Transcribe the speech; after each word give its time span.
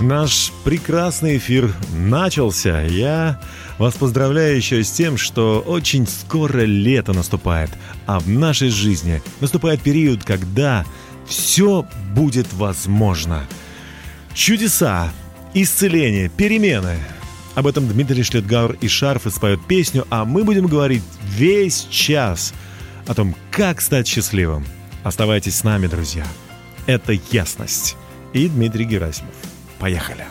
Наш 0.00 0.50
прекрасный 0.64 1.36
эфир 1.36 1.74
начался. 1.92 2.80
Я 2.80 3.38
вас 3.76 3.94
поздравляю 3.94 4.56
еще 4.56 4.82
с 4.82 4.90
тем, 4.90 5.18
что 5.18 5.60
очень 5.60 6.06
скоро 6.06 6.62
лето 6.62 7.12
наступает, 7.12 7.70
а 8.06 8.18
в 8.18 8.26
нашей 8.26 8.70
жизни 8.70 9.20
наступает 9.40 9.82
период, 9.82 10.24
когда 10.24 10.86
все 11.26 11.86
будет 12.14 12.50
возможно. 12.54 13.46
Чудеса, 14.32 15.12
исцеление, 15.52 16.30
перемены. 16.30 16.96
Об 17.54 17.66
этом 17.66 17.86
Дмитрий 17.86 18.22
Шлетгауэр 18.22 18.78
и 18.80 18.88
Шарфы 18.88 19.30
споют 19.30 19.66
песню, 19.66 20.06
а 20.08 20.24
мы 20.24 20.44
будем 20.44 20.66
говорить 20.66 21.02
весь 21.24 21.86
час 21.90 22.54
о 23.06 23.12
том, 23.12 23.36
как 23.50 23.82
стать 23.82 24.08
счастливым. 24.08 24.64
Оставайтесь 25.02 25.56
с 25.56 25.64
нами, 25.64 25.88
друзья. 25.88 26.24
Это 26.86 27.12
ясность. 27.30 27.96
И 28.32 28.48
Дмитрий 28.48 28.86
Герасимов. 28.86 29.49
Поехали. 29.80 30.26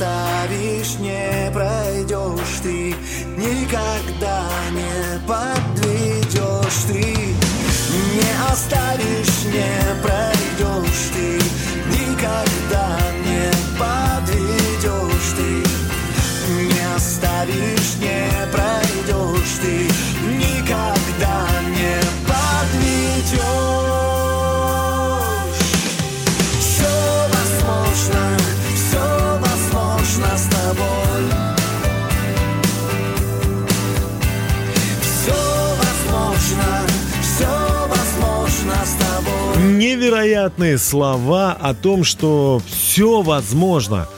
Оставишь, 0.00 0.98
не 0.98 1.50
пройдешь 1.52 2.60
ты, 2.62 2.94
никогда 3.36 4.46
не 4.72 5.20
подведешь 5.26 6.84
ты. 6.88 7.04
Не 8.14 8.50
оставишь, 8.50 9.44
не 9.52 10.02
пройдешь 10.02 10.29
Невероятные 40.40 40.78
слова 40.78 41.52
о 41.52 41.74
том, 41.74 42.02
что 42.02 42.62
все 42.66 43.20
возможно. 43.20 44.08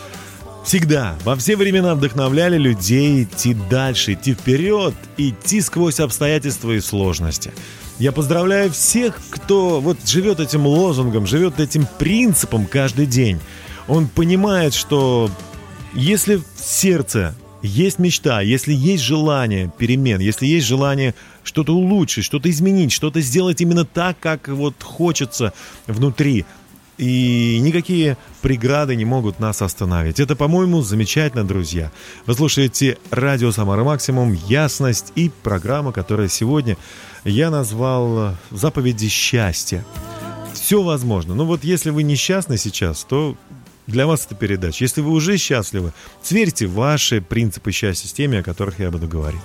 Всегда, 0.65 1.17
во 1.25 1.35
все 1.35 1.57
времена 1.57 1.97
вдохновляли 1.97 2.57
людей 2.59 3.25
идти 3.25 3.55
дальше, 3.55 4.13
идти 4.13 4.35
вперед, 4.35 4.95
идти 5.17 5.61
сквозь 5.61 5.99
обстоятельства 5.99 6.71
и 6.71 6.81
сложности. 6.81 7.53
Я 7.99 8.13
поздравляю 8.13 8.71
всех, 8.71 9.21
кто 9.31 9.81
вот 9.81 9.99
живет 10.07 10.39
этим 10.39 10.65
лозунгом, 10.65 11.27
живет 11.27 11.59
этим 11.59 11.89
принципом 11.99 12.67
каждый 12.67 13.07
день. 13.07 13.41
Он 13.89 14.07
понимает, 14.07 14.75
что 14.75 15.29
если 15.93 16.37
в 16.37 16.45
сердце 16.57 17.35
есть 17.63 17.99
мечта, 17.99 18.43
если 18.43 18.73
есть 18.73 19.03
желание 19.03 19.73
перемен, 19.77 20.21
если 20.21 20.47
есть 20.47 20.69
желание 20.69 21.17
что-то 21.45 21.75
улучшить, 21.75 22.25
что-то 22.25 22.51
изменить, 22.51 22.93
что-то 22.93 23.21
сделать 23.21 23.61
именно 23.61 23.85
так, 23.85 24.19
как 24.21 24.49
вот 24.49 24.83
хочется 24.83 25.53
внутри, 25.87 26.45
и 26.99 27.59
никакие 27.61 28.17
преграды 28.43 28.95
не 28.95 29.05
могут 29.05 29.41
нас 29.41 29.63
остановить. 29.63 30.21
Это, 30.21 30.37
по-моему, 30.37 30.83
замечательно, 30.83 31.45
друзья. 31.45 31.91
Вы 32.27 32.35
слушаете 32.35 32.99
радио 33.11 33.51
«Самара 33.51 33.83
Максимум», 33.83 34.33
«Ясность» 34.33 35.13
и 35.17 35.31
программа, 35.43 35.93
которая 35.93 36.29
сегодня 36.29 36.77
я 37.25 37.51
назвал 37.51 38.37
«Заповеди 38.51 39.09
счастья». 39.09 39.85
Все 40.53 40.83
возможно. 40.83 41.35
Но 41.35 41.45
вот 41.47 41.65
если 41.65 41.91
вы 41.91 42.03
несчастны 42.03 42.59
сейчас, 42.59 43.05
то 43.05 43.37
для 43.87 44.07
вас 44.07 44.27
это 44.27 44.35
передача. 44.35 44.85
Если 44.85 45.01
вы 45.01 45.11
уже 45.11 45.37
счастливы, 45.37 45.93
сверьте 46.23 46.67
ваши 46.67 47.21
принципы 47.21 47.73
счастья 47.73 48.09
с 48.09 48.13
теми, 48.13 48.39
о 48.39 48.43
которых 48.43 48.79
я 48.79 48.91
буду 48.91 49.09
говорить. 49.09 49.41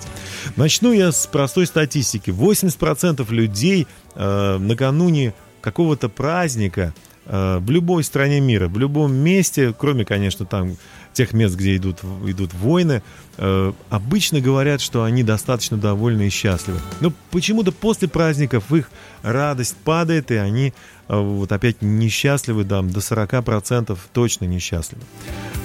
Начну 0.55 0.91
я 0.91 1.11
с 1.11 1.27
простой 1.27 1.65
статистики. 1.65 2.29
80% 2.29 3.25
людей 3.31 3.87
э, 4.15 4.57
накануне 4.59 5.33
какого-то 5.61 6.07
праздника 6.09 6.93
в 7.29 7.69
любой 7.69 8.03
стране 8.05 8.39
мира, 8.39 8.69
в 8.69 8.77
любом 8.77 9.13
месте, 9.13 9.73
кроме, 9.77 10.05
конечно, 10.05 10.45
там 10.45 10.77
тех 11.17 11.33
мест, 11.33 11.55
где 11.55 11.75
идут, 11.75 12.03
идут 12.27 12.53
войны, 12.53 13.01
э, 13.37 13.73
обычно 13.89 14.39
говорят, 14.39 14.81
что 14.81 15.03
они 15.03 15.23
достаточно 15.23 15.75
довольны 15.75 16.27
и 16.27 16.29
счастливы. 16.29 16.79
Но 17.01 17.11
почему-то 17.31 17.71
после 17.71 18.07
праздников 18.07 18.71
их 18.71 18.91
радость 19.23 19.75
падает, 19.77 20.29
и 20.29 20.35
они 20.35 20.75
э, 21.07 21.19
вот 21.19 21.51
опять 21.51 21.81
несчастливы, 21.81 22.63
да, 22.65 22.83
до 22.83 22.99
40% 22.99 23.97
точно 24.13 24.45
несчастливы. 24.45 25.01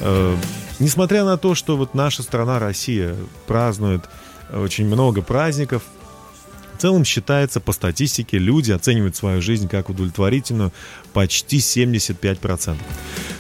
Э, 0.01 0.35
несмотря 0.79 1.25
на 1.25 1.37
то, 1.37 1.55
что 1.55 1.77
вот 1.77 1.93
наша 1.93 2.23
страна, 2.23 2.59
Россия, 2.59 3.15
празднует 3.47 4.09
очень 4.51 4.87
много 4.87 5.21
праздников, 5.21 5.83
целом 6.83 7.05
считается 7.05 7.61
по 7.61 7.71
статистике, 7.71 8.39
люди 8.39 8.73
оценивают 8.73 9.15
свою 9.15 9.41
жизнь 9.41 9.69
как 9.69 9.89
удовлетворительную 9.89 10.73
почти 11.13 11.59
75%. 11.59 12.77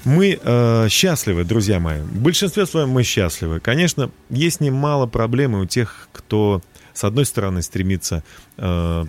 Мы 0.04 0.38
э, 0.40 0.88
счастливы, 0.88 1.42
друзья 1.42 1.80
мои. 1.80 2.02
В 2.02 2.20
большинстве 2.20 2.66
своем 2.66 2.90
мы 2.90 3.02
счастливы. 3.02 3.58
Конечно, 3.58 4.12
есть 4.30 4.60
немало 4.60 5.06
проблем 5.06 5.54
у 5.54 5.66
тех, 5.66 6.08
кто 6.12 6.62
с 6.94 7.02
одной 7.02 7.24
стороны 7.24 7.62
стремится 7.62 8.22
э, 8.58 9.04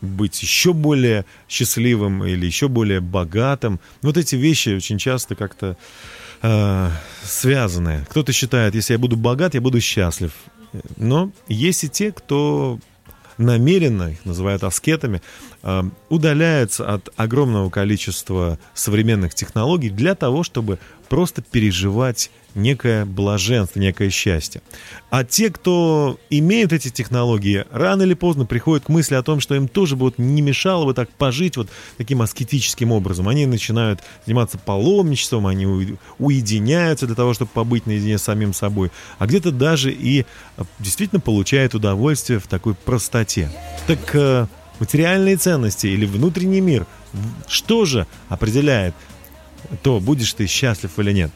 быть 0.00 0.40
еще 0.40 0.72
более 0.72 1.24
счастливым 1.48 2.24
или 2.24 2.46
еще 2.46 2.68
более 2.68 3.00
богатым. 3.00 3.80
Вот 4.02 4.16
эти 4.16 4.36
вещи 4.36 4.68
очень 4.76 4.98
часто 4.98 5.34
как-то 5.34 5.76
э, 6.42 6.90
связаны. 7.24 8.06
Кто-то 8.08 8.32
считает, 8.32 8.76
если 8.76 8.92
я 8.92 9.00
буду 9.00 9.16
богат, 9.16 9.54
я 9.54 9.60
буду 9.60 9.80
счастлив. 9.80 10.30
Но 10.96 11.32
есть 11.48 11.82
и 11.82 11.88
те, 11.88 12.12
кто 12.12 12.78
намеренно, 13.38 14.12
их 14.12 14.24
называют 14.24 14.64
аскетами, 14.64 15.22
э, 15.62 15.82
удаляются 16.08 16.92
от 16.92 17.08
огромного 17.16 17.70
количества 17.70 18.58
современных 18.74 19.34
технологий 19.34 19.90
для 19.90 20.14
того, 20.14 20.42
чтобы 20.42 20.78
просто 21.08 21.42
переживать 21.42 22.30
некое 22.54 23.04
блаженство, 23.04 23.78
некое 23.78 24.10
счастье. 24.10 24.62
А 25.10 25.24
те, 25.24 25.50
кто 25.50 26.18
имеют 26.30 26.72
эти 26.72 26.88
технологии, 26.88 27.64
рано 27.70 28.02
или 28.02 28.14
поздно 28.14 28.46
приходят 28.46 28.86
к 28.86 28.88
мысли 28.88 29.14
о 29.14 29.22
том, 29.22 29.40
что 29.40 29.54
им 29.54 29.68
тоже 29.68 29.96
бы 29.96 30.06
вот 30.06 30.18
не 30.18 30.42
мешало 30.42 30.84
бы 30.84 30.94
так 30.94 31.10
пожить 31.10 31.56
вот 31.56 31.68
таким 31.96 32.22
аскетическим 32.22 32.92
образом. 32.92 33.28
Они 33.28 33.46
начинают 33.46 34.00
заниматься 34.26 34.58
паломничеством, 34.58 35.46
они 35.46 35.96
уединяются 36.18 37.06
для 37.06 37.14
того, 37.14 37.34
чтобы 37.34 37.50
побыть 37.52 37.86
наедине 37.86 38.18
с 38.18 38.22
самим 38.22 38.52
собой, 38.52 38.90
а 39.18 39.26
где-то 39.26 39.50
даже 39.50 39.92
и 39.92 40.24
э, 40.56 40.62
действительно 40.78 41.20
получают 41.20 41.74
удовольствие 41.74 42.38
в 42.38 42.46
такой 42.46 42.74
простоте. 42.74 43.50
Так 43.86 44.14
э, 44.14 44.46
материальные 44.78 45.36
ценности 45.36 45.86
или 45.86 46.06
внутренний 46.06 46.60
мир, 46.60 46.86
что 47.46 47.84
же 47.84 48.06
определяет 48.28 48.94
то, 49.82 50.00
будешь 50.00 50.32
ты 50.34 50.46
счастлив 50.46 50.90
или 50.98 51.12
нет? 51.12 51.30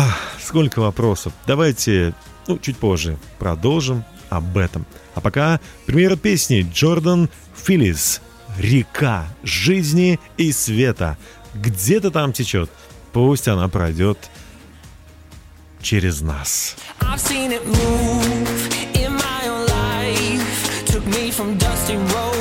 Ах, 0.00 0.16
сколько 0.40 0.78
вопросов. 0.78 1.32
Давайте, 1.44 2.14
ну, 2.46 2.56
чуть 2.56 2.76
позже 2.76 3.18
продолжим 3.40 4.04
об 4.30 4.56
этом. 4.56 4.86
А 5.16 5.20
пока 5.20 5.58
премьера 5.86 6.14
песни 6.14 6.64
Джордан 6.72 7.28
Филлис 7.56 8.20
«Река 8.58 9.26
жизни 9.42 10.20
и 10.36 10.52
света». 10.52 11.18
Где-то 11.52 12.12
там 12.12 12.32
течет. 12.32 12.70
Пусть 13.12 13.48
она 13.48 13.66
пройдет 13.68 14.30
через 15.82 16.20
нас. 16.20 16.76
I've 17.00 17.18
seen 17.18 17.50
it 17.50 17.66
move 17.66 18.94
in 18.94 19.12
my 19.14 19.48
own 19.48 19.66
life. 19.66 20.84
Took 20.86 21.04
me 21.06 21.32
from 21.32 21.58
dusty 21.58 21.96
roads 21.96 22.37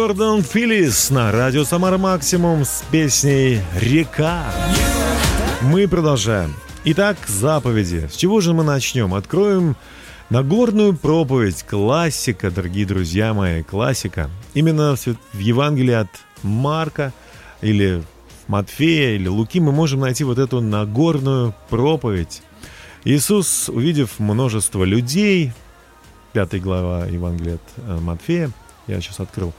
Джордан 0.00 0.42
Филлис 0.42 1.10
на 1.10 1.30
радио 1.30 1.62
Самара 1.62 1.98
Максимум 1.98 2.64
с 2.64 2.82
песней 2.90 3.60
«Река». 3.76 4.46
Мы 5.60 5.86
продолжаем. 5.86 6.54
Итак, 6.86 7.18
заповеди. 7.26 8.08
С 8.10 8.16
чего 8.16 8.40
же 8.40 8.54
мы 8.54 8.64
начнем? 8.64 9.12
Откроем 9.12 9.76
Нагорную 10.30 10.96
проповедь. 10.96 11.64
Классика, 11.64 12.50
дорогие 12.50 12.86
друзья 12.86 13.34
мои, 13.34 13.62
классика. 13.62 14.30
Именно 14.54 14.96
в 14.96 15.38
Евангелии 15.38 15.92
от 15.92 16.08
Марка 16.42 17.12
или 17.60 18.02
Матфея 18.48 19.16
или 19.16 19.28
Луки 19.28 19.60
мы 19.60 19.70
можем 19.70 20.00
найти 20.00 20.24
вот 20.24 20.38
эту 20.38 20.62
Нагорную 20.62 21.54
проповедь. 21.68 22.42
Иисус, 23.04 23.68
увидев 23.68 24.18
множество 24.18 24.82
людей, 24.82 25.52
пятая 26.32 26.58
глава 26.58 27.04
Евангелия 27.04 27.56
от 27.56 27.60
э, 27.76 27.98
Матфея, 28.00 28.50
я 28.86 28.98
сейчас 29.02 29.20
открыл, 29.20 29.52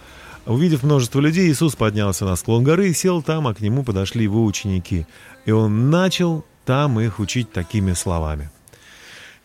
Увидев 0.52 0.84
множество 0.84 1.20
людей, 1.20 1.50
Иисус 1.50 1.76
поднялся 1.76 2.26
на 2.26 2.36
склон 2.36 2.64
горы 2.64 2.90
и 2.90 2.94
сел 2.94 3.22
там, 3.22 3.48
а 3.48 3.54
к 3.54 3.62
нему 3.62 3.84
подошли 3.84 4.24
его 4.24 4.44
ученики. 4.44 5.06
И 5.46 5.52
он 5.52 5.90
начал 5.90 6.46
там 6.66 7.00
их 7.00 7.20
учить 7.20 7.52
такими 7.52 7.94
словами. 7.94 8.50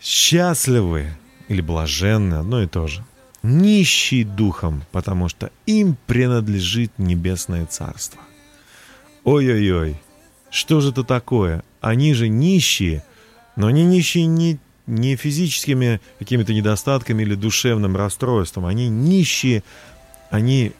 «Счастливы 0.00 1.16
или 1.48 1.60
блаженны, 1.60 2.34
одно 2.34 2.62
и 2.62 2.66
то 2.66 2.86
же, 2.86 3.04
нищие 3.42 4.24
духом, 4.24 4.82
потому 4.90 5.28
что 5.28 5.50
им 5.64 5.96
принадлежит 6.06 6.92
небесное 6.98 7.66
царство». 7.66 8.20
Ой-ой-ой, 9.24 10.00
что 10.50 10.80
же 10.80 10.90
это 10.90 11.04
такое? 11.04 11.62
они 11.86 12.14
же 12.14 12.28
нищие, 12.28 13.04
но 13.54 13.68
они 13.68 13.84
нищие 13.84 14.26
не, 14.26 14.58
не 14.88 15.14
физическими 15.14 16.00
какими-то 16.18 16.52
недостатками 16.52 17.22
или 17.22 17.36
душевным 17.36 17.96
расстройством. 17.96 18.66
Они 18.66 18.88
нищие, 18.88 19.62
они 20.30 20.72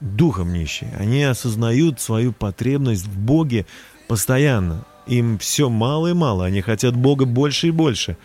духом 0.00 0.52
нищие. 0.52 0.94
Они 0.98 1.22
осознают 1.22 2.00
свою 2.00 2.32
потребность 2.32 3.06
в 3.06 3.18
Боге 3.18 3.66
постоянно. 4.08 4.84
Им 5.06 5.38
все 5.38 5.68
мало 5.68 6.08
и 6.08 6.12
мало. 6.12 6.46
Они 6.46 6.60
хотят 6.60 6.96
Бога 6.96 7.24
больше 7.24 7.68
и 7.68 7.70
больше. 7.70 8.16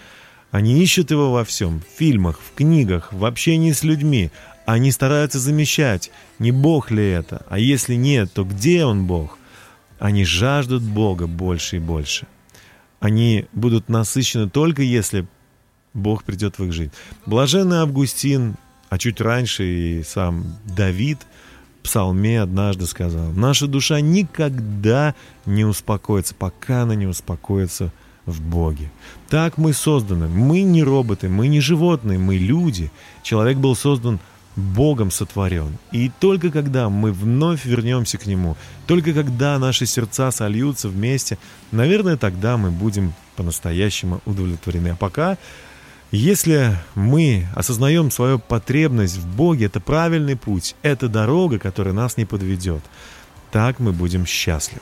Они 0.51 0.81
ищут 0.81 1.12
его 1.12 1.31
во 1.31 1.43
всем. 1.43 1.81
В 1.81 1.98
фильмах, 1.98 2.39
в 2.39 2.55
книгах, 2.55 3.13
в 3.13 3.25
общении 3.25 3.72
с 3.72 3.84
людьми. 3.84 4.31
Они 4.65 4.91
стараются 4.91 5.39
замечать, 5.39 6.12
не 6.38 6.51
Бог 6.51 6.91
ли 6.91 7.03
это, 7.03 7.43
а 7.50 7.58
если 7.58 7.96
нет, 7.96 8.31
то 8.34 8.43
где 8.43 8.86
Он 8.86 9.08
Бог? 9.08 9.39
Они 9.98 10.25
жаждут 10.25 10.84
Бога 10.84 11.25
больше 11.25 11.77
и 11.77 11.79
больше. 11.79 12.27
Они 13.00 13.46
будут 13.53 13.89
насыщены 13.89 14.48
только 14.48 14.84
если 14.84 15.27
Бог 15.93 16.24
придет 16.24 16.60
в 16.60 16.65
их 16.65 16.74
жизнь. 16.74 16.91
Блаженный 17.25 17.77
Августин, 17.77 18.58
а 18.89 18.98
чуть 18.98 19.22
раньше 19.22 19.63
и 19.63 20.03
сам 20.03 20.58
Давид 20.65 21.17
псалме 21.83 22.41
однажды 22.41 22.86
сказал, 22.86 23.31
«Наша 23.31 23.67
душа 23.67 24.01
никогда 24.01 25.15
не 25.45 25.65
успокоится, 25.65 26.36
пока 26.36 26.83
она 26.83 26.95
не 26.95 27.07
успокоится 27.07 27.91
в 28.25 28.41
Боге. 28.41 28.91
Так 29.29 29.57
мы 29.57 29.74
созданы. 29.74 30.27
Мы 30.27 30.62
не 30.62 30.83
роботы, 30.83 31.29
мы 31.29 31.48
не 31.48 31.59
животные, 31.59 32.19
мы 32.19 32.38
люди. 32.38 32.91
Человек 33.24 33.57
был 33.57 33.75
создан 33.75 34.19
Богом 34.55 35.12
сотворен. 35.12 35.77
И 35.91 36.12
только 36.19 36.51
когда 36.51 36.89
мы 36.89 37.12
вновь 37.12 37.65
вернемся 37.65 38.17
к 38.17 38.25
Нему, 38.25 38.55
только 38.88 39.13
когда 39.13 39.57
наши 39.57 39.86
сердца 39.86 40.31
сольются 40.31 40.89
вместе, 40.89 41.38
наверное, 41.71 42.17
тогда 42.17 42.57
мы 42.57 42.71
будем 42.71 43.13
по-настоящему 43.36 44.21
удовлетворены. 44.25 44.89
А 44.89 44.95
пока, 44.95 45.38
если 46.12 46.75
мы 46.96 47.48
осознаем 47.56 48.12
свою 48.12 48.39
потребность 48.39 49.18
в 49.18 49.28
Боге, 49.36 49.66
это 49.66 49.80
правильный 49.80 50.36
путь, 50.36 50.75
это 50.82 51.08
дорога, 51.08 51.60
которая 51.60 51.94
нас 51.94 52.18
не 52.18 52.25
подведет. 52.25 52.84
Так 53.51 53.80
мы 53.80 53.94
будем 53.94 54.25
счастливы. 54.25 54.82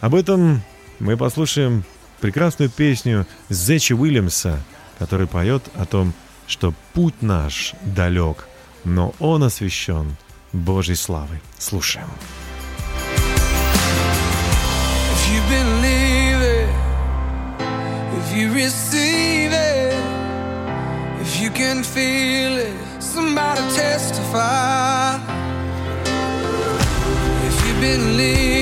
Об 0.00 0.14
этом 0.14 0.62
мы 0.98 1.16
послушаем 1.16 1.84
прекрасную 2.20 2.70
песню 2.70 3.26
Зечи 3.48 3.92
Уильямса, 3.92 4.60
который 4.98 5.26
поет 5.26 5.62
о 5.74 5.84
том, 5.84 6.12
что 6.46 6.74
путь 6.92 7.22
наш 7.22 7.74
далек– 7.82 8.46
но 8.84 9.14
он 9.18 9.42
освящен 9.42 10.16
Божьей 10.52 10.96
славой. 10.96 11.40
Слушаем. 11.58 12.08
If 15.12 15.28
you 15.32 15.40
believe 15.48 16.42
it, 16.42 16.68
if 18.18 18.36
you 18.36 18.52
receive 18.52 19.41
can 21.62 21.84
feel 21.84 22.58
it, 22.58 22.76
somebody 23.00 23.60
testify. 23.72 25.14
If 27.48 27.56
you 27.66 27.74
believe 27.86 28.61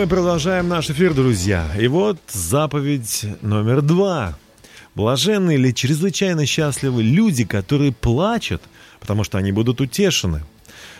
Мы 0.00 0.06
продолжаем 0.06 0.66
наш 0.66 0.88
эфир, 0.88 1.12
друзья. 1.12 1.70
И 1.78 1.86
вот 1.86 2.16
заповедь 2.32 3.26
номер 3.42 3.82
два. 3.82 4.34
Блаженны 4.94 5.56
или 5.56 5.72
чрезвычайно 5.72 6.46
счастливы 6.46 7.02
люди, 7.02 7.44
которые 7.44 7.92
плачут, 7.92 8.62
потому 8.98 9.24
что 9.24 9.36
они 9.36 9.52
будут 9.52 9.82
утешены. 9.82 10.42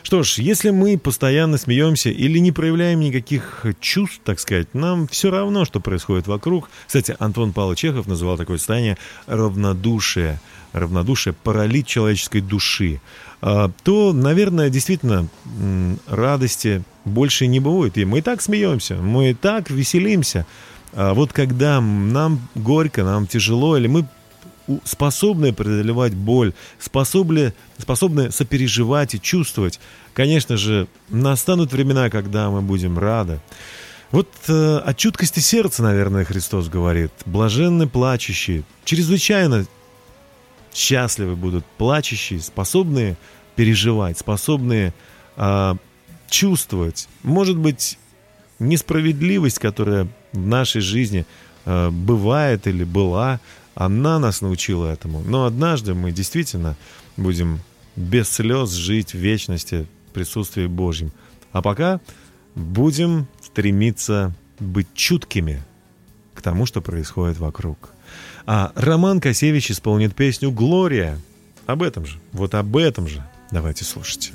Что 0.03 0.23
ж, 0.23 0.41
если 0.41 0.69
мы 0.69 0.99
постоянно 0.99 1.57
смеемся 1.57 2.11
или 2.11 2.39
не 2.41 2.53
проявляем 2.53 3.01
никаких 3.01 3.65
чувств, 3.81 4.21
так 4.23 4.39
сказать, 4.39 4.75
нам 4.75 5.09
все 5.09 5.31
равно, 5.31 5.65
что 5.65 5.81
происходит 5.81 6.27
вокруг. 6.27 6.69
Кстати, 6.87 7.17
Антон 7.19 7.55
Павлович 7.55 7.79
Чехов 7.79 8.07
называл 8.07 8.37
такое 8.37 8.59
состояние 8.59 8.99
равнодушие, 9.27 10.39
равнодушие, 10.75 11.33
паралич 11.33 11.87
человеческой 11.87 12.43
души. 12.43 13.01
А, 13.43 13.71
то, 13.83 14.13
наверное, 14.13 14.71
действительно 14.71 15.29
радости 16.07 16.83
больше 17.05 17.47
не 17.47 17.61
будет. 17.61 17.97
И 17.99 18.05
мы 18.05 18.19
и 18.19 18.23
так 18.23 18.43
смеемся, 18.43 18.97
мы 18.97 19.31
и 19.31 19.35
так 19.35 19.71
веселимся. 19.71 20.47
А 20.93 21.15
вот 21.15 21.33
когда 21.33 21.81
нам 21.81 22.41
горько, 22.55 23.05
нам 23.05 23.27
тяжело, 23.27 23.77
или 23.77 23.87
мы 23.87 24.07
способны 24.85 25.53
преодолевать 25.53 26.15
боль, 26.15 26.53
способны, 26.79 27.55
способны 27.79 28.31
сопереживать 28.31 29.15
и 29.15 29.21
чувствовать, 29.21 29.81
конечно 30.13 30.57
же, 30.57 30.87
настанут 31.09 31.73
времена, 31.73 32.11
когда 32.11 32.51
мы 32.51 32.63
будем 32.63 32.99
рады. 32.99 33.41
Вот 34.11 34.29
э, 34.49 34.79
о 34.79 34.93
чуткости 34.95 35.41
сердца, 35.41 35.83
наверное, 35.83 36.25
Христос 36.25 36.69
говорит. 36.69 37.13
Блаженны 37.27 37.89
плачущие, 37.89 38.65
чрезвычайно 38.85 39.67
счастливы 40.73 41.37
будут 41.37 41.65
плачущие, 41.79 42.41
способные 42.41 43.17
переживать, 43.57 44.19
способные 44.19 44.95
а, 45.37 45.77
чувствовать. 46.29 47.09
Может 47.23 47.59
быть, 47.59 47.99
несправедливость, 48.59 49.59
которая 49.59 50.09
в 50.33 50.47
нашей 50.47 50.81
жизни 50.81 51.27
а, 51.65 51.91
бывает 51.91 52.67
или 52.67 52.85
была, 52.85 53.41
она 53.75 54.19
нас 54.19 54.41
научила 54.41 54.87
этому. 54.87 55.23
Но 55.23 55.45
однажды 55.45 55.95
мы 55.95 56.13
действительно 56.13 56.77
будем 57.17 57.61
без 57.97 58.29
слез 58.29 58.73
жить 58.73 59.13
в 59.13 59.19
вечности 59.19 59.87
в 60.09 60.13
присутствии 60.13 60.67
Божьем. 60.67 61.13
А 61.53 61.63
пока 61.63 62.01
будем 62.55 63.27
стремиться 63.43 64.35
быть 64.59 64.89
чуткими 64.95 65.63
к 66.35 66.43
тому, 66.43 66.67
что 66.67 66.81
происходит 66.81 67.39
вокруг. 67.39 67.91
А 68.47 68.73
Роман 68.75 69.21
Косевич 69.21 69.71
исполнит 69.71 70.15
песню 70.15 70.51
«Глория». 70.51 71.19
Об 71.67 71.83
этом 71.83 72.05
же, 72.07 72.19
вот 72.33 72.55
об 72.55 72.77
этом 72.77 73.07
же. 73.07 73.25
Давайте 73.51 73.85
слушать. 73.85 74.33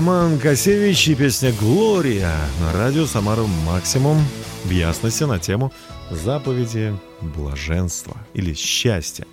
Роман 0.00 0.38
Косевич 0.38 1.08
и 1.08 1.14
песня 1.14 1.52
«Глория» 1.52 2.34
на 2.58 2.72
радио 2.72 3.04
«Самара 3.04 3.42
Максимум» 3.66 4.16
в 4.64 4.70
ясности 4.70 5.24
на 5.24 5.38
тему 5.38 5.74
заповеди 6.10 6.98
блаженства 7.20 8.16
или 8.32 8.54
счастья. 8.54 9.26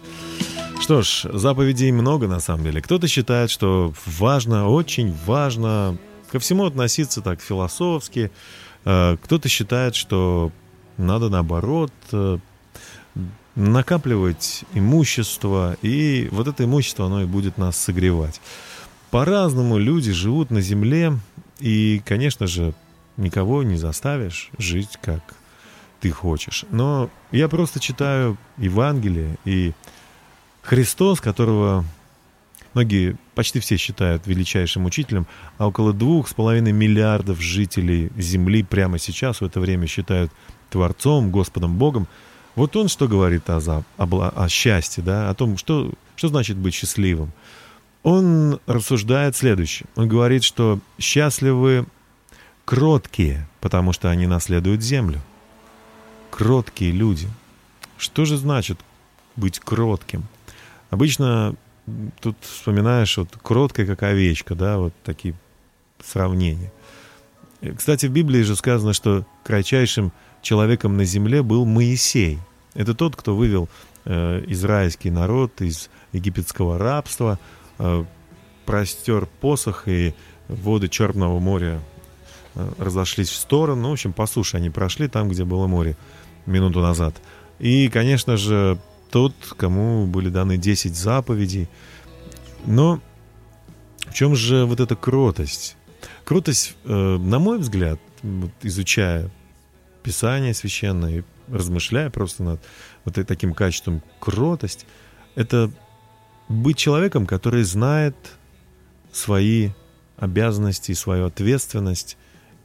Что 0.81 1.03
ж, 1.03 1.25
заповедей 1.31 1.93
много 1.93 2.27
на 2.27 2.41
самом 2.41 2.65
деле. 2.65 2.81
Кто-то 2.81 3.07
считает, 3.07 3.49
что 3.49 3.93
важно, 4.05 4.67
очень 4.67 5.15
важно 5.25 5.97
ко 6.33 6.39
всему 6.39 6.65
относиться 6.65 7.21
так 7.21 7.39
философски. 7.39 8.29
Э, 8.83 9.15
Кто-то 9.23 9.47
считает, 9.47 9.95
что 9.95 10.51
надо 10.97 11.29
наоборот 11.29 11.93
э, 12.11 12.39
накапливать 13.55 14.65
имущество, 14.73 15.77
и 15.81 16.27
вот 16.29 16.49
это 16.49 16.65
имущество, 16.65 17.05
оно 17.05 17.21
и 17.21 17.25
будет 17.25 17.57
нас 17.57 17.77
согревать. 17.77 18.41
По-разному 19.11 19.77
люди 19.77 20.11
живут 20.11 20.51
на 20.51 20.61
земле, 20.61 21.17
и, 21.59 22.01
конечно 22.05 22.47
же, 22.47 22.73
никого 23.15 23.63
не 23.63 23.77
заставишь 23.77 24.49
жить, 24.57 24.97
как 25.01 25.21
ты 25.99 26.11
хочешь. 26.11 26.65
Но 26.69 27.09
я 27.31 27.47
просто 27.47 27.79
читаю 27.79 28.37
Евангелие, 28.57 29.37
и 29.45 29.73
Христос, 30.61 31.21
которого 31.21 31.85
многие, 32.73 33.15
почти 33.33 33.59
все 33.59 33.77
считают 33.77 34.27
величайшим 34.27 34.85
учителем, 34.85 35.25
а 35.57 35.67
около 35.67 35.93
двух 35.93 36.27
с 36.27 36.33
половиной 36.33 36.73
миллиардов 36.73 37.41
жителей 37.41 38.11
Земли 38.17 38.61
прямо 38.63 38.99
сейчас 38.99 39.41
в 39.41 39.45
это 39.45 39.59
время 39.59 39.87
считают 39.87 40.31
Творцом, 40.69 41.31
Господом 41.31 41.77
Богом, 41.77 42.07
вот 42.55 42.75
он 42.75 42.87
что 42.87 43.07
говорит 43.07 43.49
о, 43.49 43.59
о, 43.59 43.83
о 43.97 44.49
счастье, 44.49 45.03
да, 45.03 45.29
о 45.29 45.33
том, 45.33 45.57
что, 45.57 45.91
что 46.15 46.27
значит 46.27 46.57
быть 46.57 46.73
счастливым. 46.73 47.31
Он 48.07 48.61
рассуждает 48.67 49.35
следующее. 49.35 49.85
Он 49.97 50.07
говорит, 50.07 50.45
что 50.45 50.79
счастливы 50.97 51.85
кроткие, 52.63 53.45
потому 53.59 53.91
что 53.91 54.09
они 54.09 54.27
наследуют 54.27 54.81
землю. 54.81 55.19
Кроткие 56.31 56.91
люди. 56.93 57.27
Что 57.97 58.23
же 58.23 58.37
значит 58.37 58.79
быть 59.35 59.59
кротким? 59.59 60.23
Обычно 60.89 61.55
тут 62.21 62.37
вспоминаешь 62.39 63.17
вот 63.17 63.27
кроткая, 63.43 63.85
как 63.85 64.03
овечка, 64.03 64.55
да, 64.55 64.77
вот 64.77 64.93
такие 65.03 65.35
сравнения. 66.01 66.71
Э, 67.59 67.73
Кстати, 67.73 68.05
в 68.05 68.11
Библии 68.11 68.41
же 68.43 68.55
сказано, 68.55 68.93
что 68.93 69.25
кратчайшим 69.43 70.13
человеком 70.41 70.95
на 70.95 71.03
земле 71.03 71.43
был 71.43 71.65
Моисей. 71.65 72.39
Это 72.73 72.93
тот, 72.93 73.17
кто 73.17 73.35
вывел 73.35 73.67
э, 74.05 74.45
израильский 74.47 75.09
народ 75.09 75.59
из 75.59 75.89
египетского 76.13 76.77
рабства, 76.77 77.37
простер 78.65 79.27
посох, 79.39 79.87
и 79.87 80.13
воды 80.47 80.87
Черного 80.87 81.39
моря 81.39 81.81
э, 82.55 82.69
разошлись 82.77 83.29
в 83.29 83.35
сторону. 83.35 83.83
Ну, 83.83 83.89
в 83.89 83.93
общем, 83.93 84.13
по 84.13 84.27
суше 84.27 84.57
они 84.57 84.69
прошли 84.69 85.07
там, 85.07 85.29
где 85.29 85.43
было 85.43 85.67
море 85.67 85.95
минуту 86.45 86.81
назад. 86.81 87.15
И, 87.59 87.89
конечно 87.89 88.37
же, 88.37 88.77
тот, 89.09 89.33
кому 89.57 90.05
были 90.05 90.29
даны 90.29 90.57
10 90.57 90.95
заповедей. 90.95 91.69
Но 92.65 92.99
в 94.07 94.13
чем 94.13 94.35
же 94.35 94.65
вот 94.65 94.79
эта 94.79 94.95
кротость? 94.95 95.75
Кротость, 96.23 96.75
э, 96.85 96.93
на 96.93 97.39
мой 97.39 97.59
взгляд, 97.59 97.99
изучая 98.61 99.29
Писание 100.03 100.53
священное 100.53 101.23
размышляя 101.49 102.09
просто 102.09 102.43
над 102.43 102.61
вот 103.05 103.15
таким 103.25 103.53
качеством 103.53 104.01
кротость, 104.19 104.85
это 105.35 105.71
быть 106.49 106.77
человеком, 106.77 107.25
который 107.25 107.63
знает 107.63 108.15
свои 109.11 109.71
обязанности 110.17 110.91
и 110.91 110.95
свою 110.95 111.25
ответственность, 111.25 112.17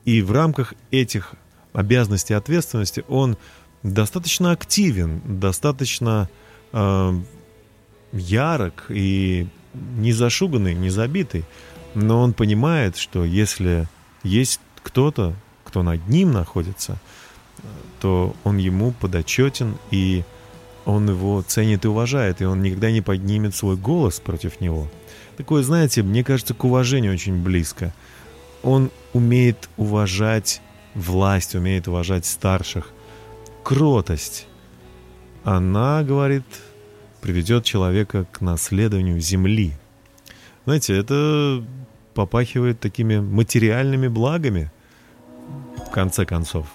и 0.05 0.23
в 0.23 0.33
рамках 0.33 0.75
этих 0.90 1.35
обязанностей 1.73 2.35
и 2.35 2.37
ответственности 2.37 3.05
он 3.09 3.37
достаточно 3.83 4.53
активен, 4.53 5.21
достаточно 5.25 6.29
э, 6.73 7.21
ярок 8.12 8.87
и 8.88 9.47
не 9.75 10.12
зашуганный, 10.12 10.75
не 10.75 10.90
забитый, 10.90 11.45
но 11.95 12.21
он 12.21 12.33
понимает, 12.35 12.97
что 12.97 13.25
если 13.25 13.88
есть 14.23 14.61
кто-то, 14.83 15.35
кто 15.64 15.83
над 15.83 16.07
ним 16.09 16.33
находится, 16.33 16.99
то 18.01 18.35
он 18.45 18.59
ему 18.59 18.92
подотчетен, 18.92 19.77
и 19.90 20.25
он 20.85 21.09
его 21.09 21.42
ценит 21.42 21.85
и 21.85 21.88
уважает, 21.88 22.40
и 22.40 22.45
он 22.45 22.62
никогда 22.62 22.90
не 22.90 23.01
поднимет 23.01 23.55
свой 23.55 23.77
голос 23.77 24.21
против 24.21 24.61
него. 24.61 24.88
Такое, 25.37 25.62
знаете, 25.62 26.03
мне 26.03 26.25
кажется, 26.25 26.55
к 26.55 26.64
уважению 26.64 27.12
очень 27.12 27.42
близко. 27.42 27.95
Он 28.62 28.90
умеет 29.12 29.68
уважать 29.77 30.61
власть, 30.95 31.55
умеет 31.55 31.88
уважать 31.88 32.27
старших. 32.27 32.90
Кротость, 33.62 34.47
она, 35.45 36.03
говорит, 36.03 36.45
приведет 37.21 37.64
человека 37.64 38.27
к 38.31 38.40
наследованию 38.40 39.21
земли. 39.21 39.73
Знаете, 40.64 40.97
это 40.97 41.64
попахивает 42.14 42.81
такими 42.81 43.18
материальными 43.18 44.09
благами, 44.09 44.71
в 45.87 45.90
конце 45.90 46.25
концов. 46.25 46.66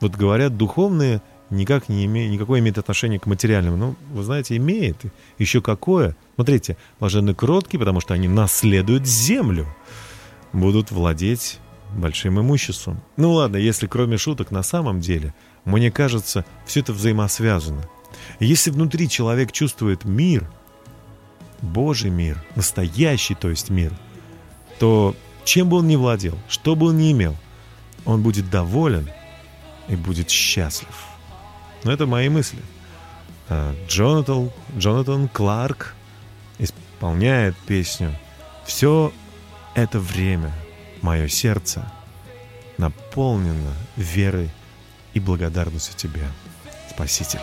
Вот 0.00 0.12
говорят, 0.12 0.56
духовные 0.56 1.20
никак 1.50 1.88
не 1.88 2.04
имеют, 2.06 2.32
никакое 2.32 2.60
имеет 2.60 2.78
отношение 2.78 3.18
к 3.18 3.26
материальному. 3.26 3.76
Ну, 3.76 3.96
вы 4.12 4.22
знаете, 4.22 4.56
имеет. 4.56 4.96
Еще 5.38 5.60
какое. 5.60 6.16
Смотрите, 6.36 6.76
блаженны 6.98 7.34
кроткие, 7.34 7.78
потому 7.78 8.00
что 8.00 8.14
они 8.14 8.28
наследуют 8.28 9.06
землю. 9.06 9.66
Будут 10.52 10.90
владеть 10.90 11.58
большим 11.94 12.40
имуществом. 12.40 13.00
Ну 13.16 13.32
ладно, 13.32 13.56
если 13.56 13.86
кроме 13.86 14.16
шуток 14.16 14.50
на 14.50 14.62
самом 14.62 15.00
деле, 15.00 15.34
мне 15.64 15.90
кажется, 15.90 16.44
все 16.66 16.80
это 16.80 16.92
взаимосвязано. 16.92 17.82
Если 18.38 18.70
внутри 18.70 19.08
человек 19.08 19.52
чувствует 19.52 20.04
мир, 20.04 20.50
Божий 21.62 22.10
мир, 22.10 22.42
настоящий, 22.56 23.34
то 23.34 23.50
есть 23.50 23.70
мир, 23.70 23.92
то 24.78 25.14
чем 25.44 25.68
бы 25.68 25.78
он 25.78 25.88
ни 25.88 25.96
владел, 25.96 26.38
что 26.48 26.74
бы 26.74 26.86
он 26.86 26.98
ни 26.98 27.12
имел, 27.12 27.36
он 28.04 28.22
будет 28.22 28.50
доволен 28.50 29.08
и 29.88 29.96
будет 29.96 30.30
счастлив. 30.30 31.09
Но 31.84 31.92
это 31.92 32.06
мои 32.06 32.28
мысли. 32.28 32.60
А, 33.48 33.74
Джонатан, 33.88 34.50
Джонатан 34.76 35.28
Кларк 35.28 35.94
исполняет 36.58 37.56
песню 37.66 38.14
«Все 38.64 39.12
это 39.74 39.98
время 39.98 40.52
мое 41.02 41.28
сердце 41.28 41.90
наполнено 42.78 43.74
верой 43.96 44.50
и 45.14 45.20
благодарностью 45.20 45.96
Тебе, 45.96 46.28
Спаситель». 46.90 47.40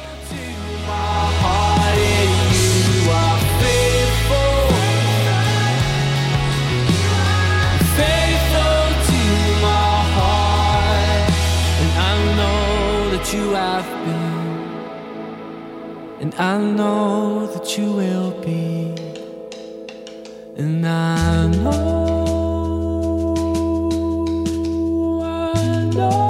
you 13.33 13.51
have 13.51 13.85
been, 14.05 14.16
and 16.19 16.33
I 16.35 16.57
know 16.57 17.45
that 17.47 17.77
you 17.77 17.91
will 17.91 18.31
be, 18.41 18.95
and 20.57 20.85
I 20.85 21.47
know. 21.47 22.17
I 25.23 25.85
know, 25.95 26.26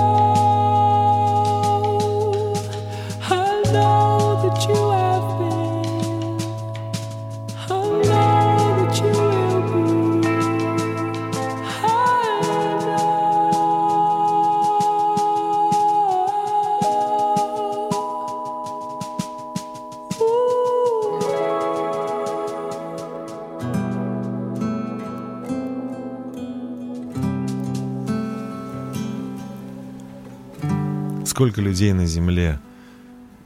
Сколько 31.38 31.62
людей 31.62 31.94
на 31.94 32.08
земле 32.08 32.60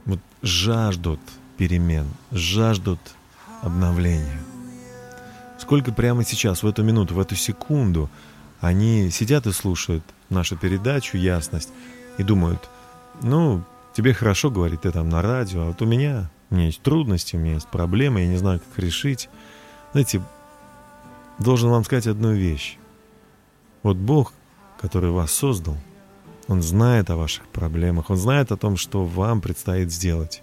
вот 0.06 0.18
жаждут 0.40 1.20
перемен, 1.58 2.06
жаждут 2.30 2.98
обновления. 3.60 4.40
Сколько 5.58 5.92
прямо 5.92 6.24
сейчас, 6.24 6.62
в 6.62 6.66
эту 6.66 6.82
минуту, 6.84 7.14
в 7.14 7.20
эту 7.20 7.36
секунду 7.36 8.08
они 8.62 9.10
сидят 9.10 9.46
и 9.46 9.52
слушают 9.52 10.02
нашу 10.30 10.56
передачу 10.56 11.18
«Ясность» 11.18 11.68
и 12.16 12.22
думают, 12.22 12.66
ну, 13.20 13.62
тебе 13.94 14.14
хорошо, 14.14 14.50
говорит, 14.50 14.80
ты 14.80 14.90
там 14.90 15.10
на 15.10 15.20
радио, 15.20 15.60
а 15.60 15.66
вот 15.66 15.82
у 15.82 15.84
меня, 15.84 16.30
у 16.48 16.54
меня 16.54 16.68
есть 16.68 16.80
трудности, 16.80 17.36
у 17.36 17.40
меня 17.40 17.56
есть 17.56 17.68
проблемы, 17.68 18.20
я 18.20 18.26
не 18.26 18.38
знаю, 18.38 18.60
как 18.60 18.82
решить. 18.82 19.28
Знаете, 19.92 20.22
должен 21.38 21.68
вам 21.68 21.84
сказать 21.84 22.06
одну 22.06 22.32
вещь. 22.32 22.78
Вот 23.82 23.98
Бог, 23.98 24.32
который 24.80 25.10
вас 25.10 25.30
создал, 25.30 25.76
Он 26.48 26.62
знает 26.62 27.10
о 27.10 27.16
ваших 27.16 27.46
проблемах, 27.48 28.10
Он 28.10 28.16
знает 28.16 28.52
о 28.52 28.56
том, 28.56 28.76
что 28.76 29.04
вам 29.04 29.40
предстоит 29.40 29.92
сделать. 29.92 30.42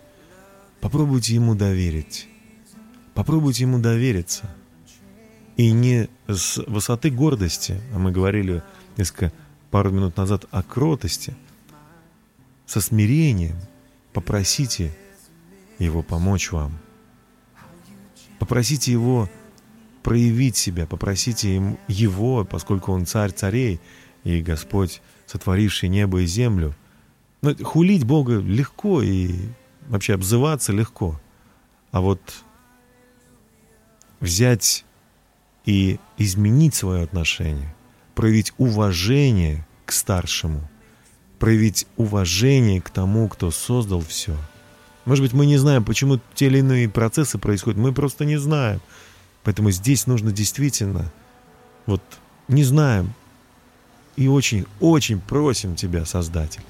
Попробуйте 0.79 1.35
Ему 1.35 1.55
доверить. 1.55 2.27
Попробуйте 3.13 3.63
Ему 3.63 3.79
довериться. 3.79 4.49
И 5.57 5.71
не 5.71 6.07
с 6.27 6.57
высоты 6.67 7.09
гордости, 7.09 7.81
а 7.93 7.99
мы 7.99 8.11
говорили 8.11 8.63
несколько 8.95 9.33
пару 9.71 9.91
минут 9.91 10.15
назад 10.15 10.45
о 10.51 10.63
кротости, 10.63 11.35
со 12.65 12.81
смирением 12.81 13.57
попросите 14.13 14.95
Его 15.79 16.01
помочь 16.01 16.51
вам. 16.51 16.79
Попросите 18.39 18.91
Его 18.91 19.29
проявить 20.01 20.55
себя, 20.55 20.87
попросите 20.87 21.77
Его, 21.87 22.45
поскольку 22.45 22.93
Он 22.93 23.05
царь 23.05 23.31
царей 23.31 23.81
и 24.23 24.41
Господь, 24.41 25.01
сотворивший 25.29 25.89
небо 25.89 26.21
и 26.21 26.25
землю. 26.25 26.75
Но 27.41 27.53
хулить 27.63 28.03
Бога 28.03 28.39
легко 28.39 29.01
и 29.01 29.35
вообще 29.87 30.15
обзываться 30.15 30.73
легко. 30.73 31.19
А 31.91 32.01
вот 32.01 32.19
взять 34.19 34.85
и 35.65 35.99
изменить 36.17 36.73
свое 36.73 37.03
отношение, 37.03 37.73
проявить 38.15 38.53
уважение 38.57 39.65
к 39.85 39.91
старшему, 39.91 40.67
проявить 41.37 41.85
уважение 41.95 42.81
к 42.81 42.89
тому, 42.89 43.29
кто 43.29 43.51
создал 43.51 44.01
все. 44.01 44.35
Может 45.05 45.23
быть, 45.23 45.33
мы 45.33 45.45
не 45.45 45.57
знаем, 45.57 45.83
почему 45.83 46.19
те 46.33 46.47
или 46.47 46.59
иные 46.59 46.89
процессы 46.89 47.37
происходят, 47.37 47.79
мы 47.79 47.93
просто 47.93 48.25
не 48.25 48.37
знаем. 48.37 48.81
Поэтому 49.43 49.71
здесь 49.71 50.07
нужно 50.07 50.31
действительно, 50.31 51.11
вот 51.85 52.01
не 52.47 52.63
знаем, 52.63 53.13
и 54.19 54.27
очень, 54.27 54.65
очень 54.81 55.21
просим 55.21 55.77
Тебя, 55.77 56.03
Создатель, 56.03 56.61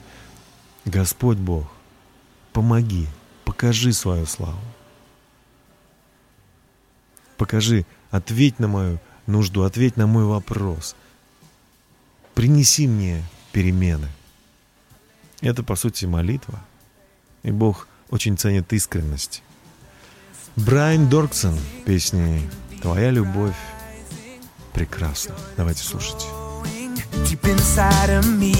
Господь 0.86 1.38
Бог, 1.38 1.66
помоги, 2.54 3.08
покажи 3.44 3.92
свою 3.92 4.28
славу. 4.28 4.62
Покажи, 7.38 7.88
ответь 8.12 8.60
на 8.60 8.68
мою 8.68 9.00
нужду, 9.26 9.64
ответь 9.64 9.98
на 9.98 10.06
мой 10.06 10.26
вопрос. 10.26 10.96
Принеси 12.36 12.88
мне 12.88 13.24
перемены. 13.52 14.10
Это, 15.42 15.64
по 15.64 15.76
сути, 15.76 16.06
молитва. 16.06 16.60
И 17.42 17.50
Бог 17.50 17.88
очень 18.12 18.38
ценит 18.38 18.72
искренность. 18.74 19.42
Брайан 20.56 21.10
Дорксон, 21.10 21.58
песни 21.84 22.48
«Твоя 22.84 23.10
любовь» 23.10 23.58
прекрасна. 24.72 25.36
Давайте 25.58 25.84
слушать. 25.84 26.28
Deep 27.25 27.45
inside 27.45 28.10
of 28.10 28.25
me. 28.39 28.53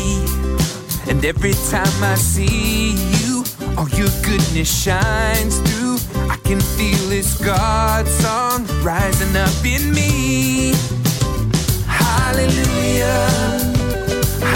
And 1.10 1.24
every 1.26 1.54
time 1.70 2.04
I 2.04 2.16
see 2.16 2.94
you, 3.20 3.44
all 3.78 3.90
your 3.90 4.10
goodness 4.24 4.70
shines 4.84 5.60
through. 5.60 5.98
I 6.30 6.38
can 6.44 6.60
feel 6.60 7.10
this 7.10 7.38
God 7.44 8.08
song 8.08 8.66
rising 8.84 9.36
up 9.36 9.66
in 9.66 9.94
me. 9.94 10.74
Hallelujah, 11.88 13.28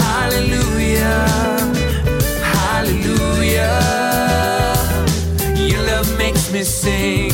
hallelujah, 0.02 1.26
hallelujah. 2.54 3.74
Your 5.56 5.82
love 5.86 6.18
makes 6.18 6.52
me 6.52 6.62
sing. 6.62 7.32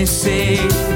Me 0.00 0.06
say, 0.06 0.89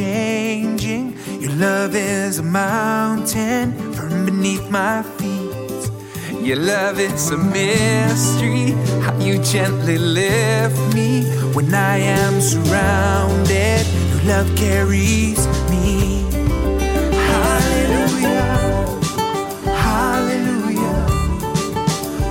and 0.00 0.78
unchanging. 0.78 1.14
Your 1.40 1.52
love 1.52 1.94
is 1.94 2.38
a 2.38 2.42
mountain 2.42 3.72
from 3.92 4.24
beneath 4.24 4.70
my 4.70 5.02
feet. 5.02 5.48
Your 6.42 6.56
love 6.56 6.98
is 6.98 7.30
a 7.30 7.36
mystery, 7.36 8.72
how 9.02 9.18
you 9.18 9.42
gently 9.42 9.98
lift 9.98 10.94
me 10.94 11.24
when 11.52 11.74
I 11.74 11.98
am 11.98 12.40
surrounded. 12.40 13.86
Your 14.10 14.22
love 14.24 14.56
carries 14.56 15.46
me. 15.70 16.24
Hallelujah, 17.28 18.54
hallelujah, 19.66 21.06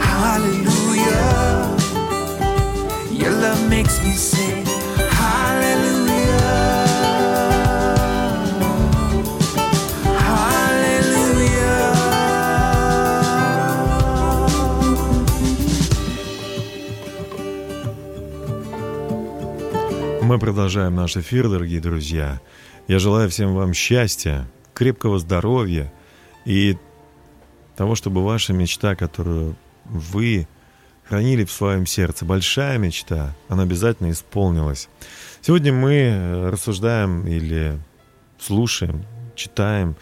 hallelujah. 0.01 1.27
Your 3.12 3.32
love 3.32 3.69
makes 3.69 4.01
me 4.03 4.13
sing 4.13 4.46
Мы 20.28 20.40
продолжаем 20.40 20.94
наш 20.94 21.16
эфир, 21.16 21.48
дорогие 21.48 21.80
друзья. 21.80 22.42
Я 22.90 23.00
желаю 23.00 23.30
всем 23.30 23.56
вам 23.56 23.74
счастья, 23.74 24.46
крепкого 24.74 25.20
здоровья 25.20 25.90
и 26.44 26.76
того, 27.78 27.96
чтобы 27.96 28.26
ваша 28.26 28.52
мечта, 28.52 28.98
которую 28.98 29.56
вы 29.86 30.46
хранили 31.06 31.46
в 31.46 31.52
своем 31.54 31.86
сердце, 31.86 32.26
большая 32.26 32.78
мечта, 32.78 33.38
она 33.48 33.63
обязательно 33.63 34.12
исполнилась. 34.12 34.90
Сегодня 35.40 35.72
мы 35.72 35.94
э, 35.94 36.50
рассуждаем 36.50 37.26
или 37.26 37.80
слушаем, 38.38 39.06
читаем 39.34 39.96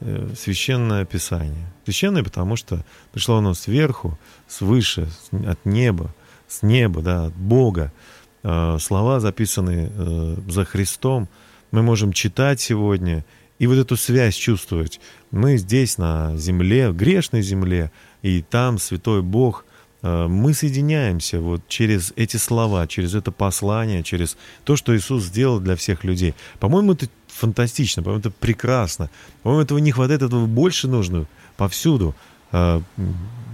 э, 0.00 0.30
священное 0.34 1.04
писание. 1.04 1.70
Священное, 1.84 2.24
потому 2.24 2.56
что 2.56 2.86
пришло 3.12 3.36
оно 3.36 3.52
сверху, 3.52 4.18
свыше, 4.48 5.10
от 5.46 5.62
неба, 5.66 6.14
с 6.46 6.62
неба, 6.62 7.02
да, 7.02 7.26
от 7.26 7.34
Бога. 7.34 7.92
Э, 8.42 8.78
Слова 8.80 9.20
записанные 9.20 9.90
э, 9.92 10.36
за 10.48 10.64
Христом, 10.64 11.28
мы 11.70 11.82
можем 11.82 12.12
читать 12.12 12.60
сегодня 12.60 13.24
и 13.58 13.66
вот 13.66 13.78
эту 13.78 13.96
связь 13.96 14.36
чувствовать. 14.36 15.00
Мы 15.32 15.56
здесь, 15.56 15.98
на 15.98 16.36
земле, 16.36 16.92
грешной 16.92 17.42
земле, 17.42 17.90
и 18.22 18.42
там 18.42 18.78
Святой 18.78 19.22
Бог, 19.22 19.64
э, 20.02 20.26
мы 20.28 20.54
соединяемся 20.54 21.40
вот 21.40 21.66
через 21.66 22.12
эти 22.14 22.36
слова, 22.36 22.86
через 22.86 23.14
это 23.14 23.32
послание, 23.32 24.04
через 24.04 24.36
то, 24.64 24.76
что 24.76 24.96
Иисус 24.96 25.24
сделал 25.24 25.58
для 25.58 25.74
всех 25.74 26.04
людей. 26.04 26.34
По-моему, 26.60 26.92
это 26.92 27.08
фантастично, 27.26 28.02
по-моему, 28.04 28.20
это 28.20 28.30
прекрасно. 28.30 29.10
По-моему, 29.42 29.64
этого 29.64 29.78
не 29.78 29.90
хватает, 29.90 30.22
этого 30.22 30.46
больше 30.46 30.86
нужно 30.86 31.26
повсюду. 31.56 32.14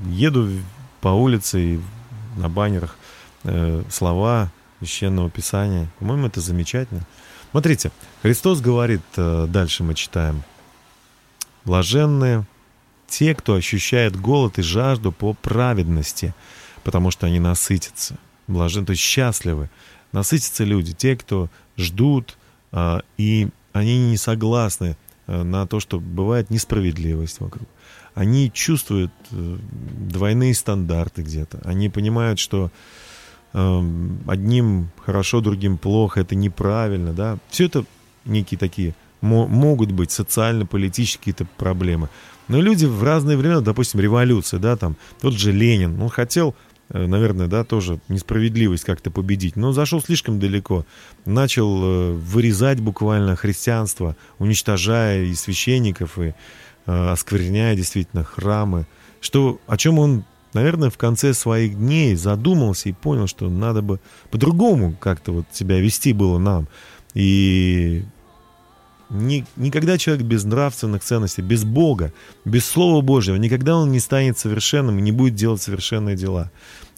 Еду 0.06 0.50
по 1.00 1.08
улице 1.08 1.60
и 1.60 1.80
на 2.36 2.48
баннерах 2.48 2.96
слова 3.90 4.52
священного 4.78 5.30
писания. 5.30 5.88
По-моему, 5.98 6.26
это 6.26 6.40
замечательно. 6.40 7.02
Смотрите, 7.50 7.92
Христос 8.22 8.60
говорит, 8.60 9.02
э, 9.16 9.46
дальше 9.48 9.84
мы 9.84 9.94
читаем, 9.94 10.42
блаженные 11.64 12.46
те, 13.06 13.34
кто 13.34 13.54
ощущает 13.54 14.16
голод 14.16 14.58
и 14.58 14.62
жажду 14.62 15.12
по 15.12 15.34
праведности, 15.34 16.34
потому 16.82 17.10
что 17.10 17.26
они 17.26 17.38
насытятся. 17.38 18.18
Блажен, 18.46 18.84
то 18.84 18.90
есть 18.90 19.02
счастливы. 19.02 19.70
Насытятся 20.12 20.64
люди, 20.64 20.92
те, 20.92 21.16
кто 21.16 21.48
ждут, 21.76 22.36
а, 22.72 23.02
и 23.16 23.48
они 23.72 24.10
не 24.10 24.16
согласны 24.16 24.96
а, 25.26 25.44
на 25.44 25.66
то, 25.66 25.80
что 25.80 26.00
бывает 26.00 26.50
несправедливость 26.50 27.40
вокруг. 27.40 27.68
Они 28.14 28.50
чувствуют 28.52 29.12
э, 29.32 29.58
двойные 30.08 30.54
стандарты 30.54 31.22
где-то. 31.22 31.60
Они 31.64 31.88
понимают, 31.88 32.38
что 32.38 32.70
одним 33.54 34.90
хорошо, 35.04 35.40
другим 35.40 35.78
плохо, 35.78 36.20
это 36.20 36.34
неправильно, 36.34 37.12
да. 37.12 37.38
Все 37.50 37.66
это 37.66 37.84
некие 38.24 38.58
такие 38.58 38.94
могут 39.24 39.90
быть 39.90 40.10
социально-политические 40.10 41.18
какие-то 41.18 41.46
проблемы. 41.56 42.10
Но 42.48 42.60
люди 42.60 42.84
в 42.84 43.02
разные 43.02 43.36
времена, 43.36 43.60
допустим, 43.60 44.00
революция, 44.00 44.60
да, 44.60 44.76
там, 44.76 44.96
тот 45.20 45.32
же 45.34 45.50
Ленин, 45.50 46.00
он 46.00 46.10
хотел, 46.10 46.54
э, 46.90 47.06
наверное, 47.06 47.46
да, 47.46 47.64
тоже 47.64 48.00
несправедливость 48.08 48.84
как-то 48.84 49.10
победить, 49.10 49.56
но 49.56 49.72
зашел 49.72 50.02
слишком 50.02 50.38
далеко, 50.38 50.84
начал 51.24 51.82
э, 51.82 52.12
вырезать 52.12 52.80
буквально 52.80 53.34
христианство, 53.34 54.14
уничтожая 54.38 55.24
и 55.24 55.34
священников, 55.34 56.18
и 56.18 56.34
э, 56.86 57.10
оскверняя 57.10 57.74
действительно 57.74 58.24
храмы, 58.24 58.86
что, 59.22 59.58
о 59.66 59.78
чем 59.78 59.98
он, 59.98 60.24
наверное, 60.54 60.90
в 60.90 60.96
конце 60.96 61.34
своих 61.34 61.76
дней 61.76 62.14
задумался 62.14 62.88
и 62.88 62.92
понял, 62.92 63.26
что 63.26 63.48
надо 63.48 63.82
бы 63.82 64.00
по-другому 64.30 64.94
как-то 64.98 65.32
вот 65.32 65.46
себя 65.52 65.78
вести 65.80 66.12
было 66.12 66.38
нам. 66.38 66.68
И 67.12 68.04
ни, 69.10 69.44
никогда 69.56 69.98
человек 69.98 70.24
без 70.24 70.44
нравственных 70.44 71.02
ценностей, 71.02 71.42
без 71.42 71.64
Бога, 71.64 72.12
без 72.44 72.66
Слова 72.66 73.00
Божьего, 73.00 73.36
никогда 73.36 73.76
он 73.76 73.92
не 73.92 74.00
станет 74.00 74.38
совершенным 74.38 74.98
и 74.98 75.02
не 75.02 75.12
будет 75.12 75.34
делать 75.34 75.62
совершенные 75.62 76.16
дела. 76.16 76.50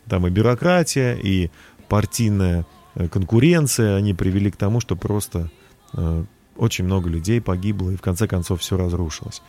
Там 0.09 0.27
и 0.27 0.31
бюрократия, 0.31 1.15
и 1.15 1.51
партийная 1.89 2.65
э, 2.95 3.09
конкуренция, 3.09 3.97
они 3.97 4.15
привели 4.15 4.51
к 4.51 4.57
тому, 4.57 4.81
что 4.81 4.97
просто 4.97 5.51
э, 5.95 6.25
очень 6.57 6.85
много 6.85 7.09
людей 7.09 7.41
погибло, 7.41 7.91
и 7.91 7.97
в 7.97 8.03
конце 8.03 8.27
концов 8.29 8.61
все 8.61 8.77
разрушилось. 8.77 9.43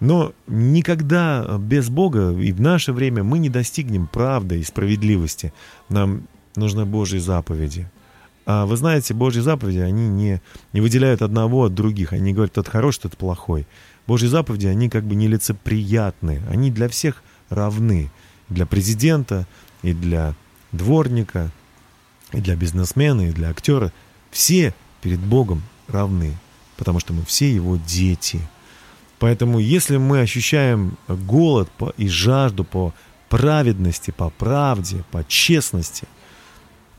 Но 0.00 0.32
никогда 0.46 1.56
без 1.58 1.88
Бога 1.88 2.32
и 2.32 2.52
в 2.52 2.60
наше 2.60 2.92
время 2.92 3.22
мы 3.22 3.38
не 3.38 3.48
достигнем 3.48 4.06
правды 4.06 4.60
и 4.60 4.64
справедливости. 4.64 5.52
Нам 5.88 6.28
нужны 6.54 6.84
Божьи 6.84 7.18
заповеди. 7.18 7.88
А 8.44 8.66
вы 8.66 8.76
знаете, 8.76 9.12
Божьи 9.12 9.40
заповеди, 9.40 9.78
они 9.78 10.08
не, 10.08 10.40
не 10.72 10.80
выделяют 10.80 11.22
одного 11.22 11.64
от 11.64 11.74
других. 11.74 12.12
Они 12.12 12.32
говорят, 12.32 12.52
тот 12.52 12.68
хороший, 12.68 13.02
тот 13.02 13.16
плохой. 13.16 13.66
Божьи 14.06 14.28
заповеди, 14.28 14.68
они 14.68 14.88
как 14.88 15.04
бы 15.04 15.16
нелицеприятны. 15.16 16.42
Они 16.48 16.70
для 16.70 16.88
всех 16.88 17.22
равны. 17.48 18.10
Для 18.48 18.64
президента, 18.64 19.46
и 19.82 19.92
для 19.92 20.34
дворника, 20.70 21.50
и 22.32 22.40
для 22.40 22.54
бизнесмена, 22.54 23.28
и 23.28 23.32
для 23.32 23.50
актера. 23.50 23.92
Все 24.30 24.74
перед 25.00 25.18
Богом 25.18 25.62
равны, 25.88 26.34
потому 26.76 27.00
что 27.00 27.12
мы 27.12 27.24
все 27.24 27.52
его 27.52 27.76
дети. 27.76 28.40
Поэтому 29.18 29.58
если 29.58 29.96
мы 29.96 30.20
ощущаем 30.20 30.98
голод 31.08 31.70
и 31.96 32.08
жажду 32.08 32.64
по 32.64 32.92
праведности, 33.28 34.10
по 34.10 34.30
правде, 34.30 35.04
по 35.10 35.24
честности, 35.24 36.06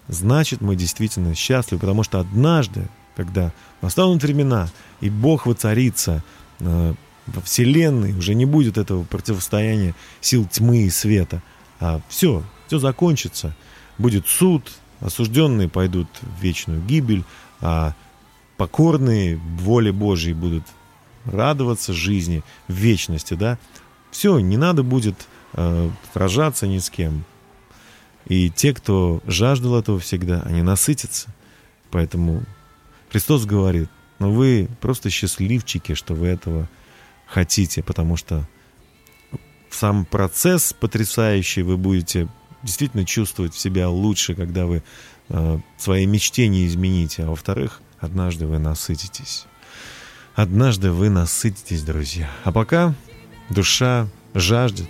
значит 0.08 0.62
мы 0.62 0.76
действительно 0.76 1.36
счастливы, 1.36 1.80
потому 1.80 2.04
что 2.04 2.20
однажды, 2.20 2.88
когда 3.16 3.54
настанут 3.82 4.24
времена, 4.24 4.70
и 5.00 5.10
Бог 5.10 5.46
воцарится 5.46 6.24
э, 6.60 6.94
во 7.28 7.42
Вселенной, 7.42 8.14
уже 8.14 8.34
не 8.34 8.46
будет 8.46 8.78
этого 8.78 9.04
противостояния 9.04 9.94
сил 10.22 10.48
тьмы 10.50 10.84
и 10.84 10.90
света, 10.90 11.44
а 11.80 12.02
все, 12.10 12.44
все 12.68 12.80
закончится, 12.80 13.56
будет 13.98 14.28
суд, 14.28 14.72
осужденные 15.02 15.70
пойдут 15.70 16.08
в 16.22 16.42
вечную 16.42 16.82
гибель, 16.82 17.24
а 17.62 17.94
покорные 18.58 19.38
воле 19.38 19.92
Божьей 19.92 20.34
будут 20.34 20.64
радоваться 21.32 21.94
жизни 21.94 22.44
в 22.68 22.74
вечности, 22.74 23.34
да, 23.34 23.58
все, 24.12 24.40
не 24.40 24.58
надо 24.58 24.84
будет 24.84 25.28
э, 25.54 25.90
сражаться 26.14 26.68
ни 26.68 26.80
с 26.80 26.90
кем, 26.90 27.26
и 28.28 28.50
те, 28.50 28.74
кто 28.74 29.22
жаждал 29.26 29.80
этого 29.80 30.00
всегда, 30.00 30.42
они 30.42 30.62
насытятся. 30.62 31.34
Поэтому 31.92 32.44
Христос 33.10 33.46
говорит, 33.46 33.90
ну 34.20 34.32
вы 34.32 34.68
просто 34.82 35.10
счастливчики, 35.10 35.94
что 35.94 36.14
вы 36.14 36.28
этого 36.28 36.68
хотите, 37.26 37.84
потому 37.84 38.18
что 38.18 38.48
сам 39.70 40.06
процесс 40.06 40.74
потрясающий, 40.74 41.62
вы 41.62 41.78
будете 41.78 42.28
действительно 42.64 43.06
чувствовать 43.06 43.56
себя 43.56 43.90
лучше, 43.90 44.36
когда 44.36 44.66
вы 44.66 44.84
э, 45.30 45.60
свои 45.78 46.06
мечты 46.06 46.48
не 46.48 46.66
измените. 46.68 47.24
А 47.24 47.30
во-вторых, 47.30 47.82
однажды 48.00 48.46
вы 48.46 48.60
насытитесь. 48.60 49.46
Однажды 50.38 50.92
вы 50.92 51.10
насытитесь, 51.10 51.82
друзья. 51.82 52.30
А 52.44 52.52
пока 52.52 52.94
душа 53.50 54.08
жаждет, 54.36 54.88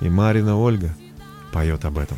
и 0.00 0.08
Марина 0.08 0.56
Ольга 0.56 0.94
поет 1.52 1.84
об 1.84 1.98
этом. 1.98 2.16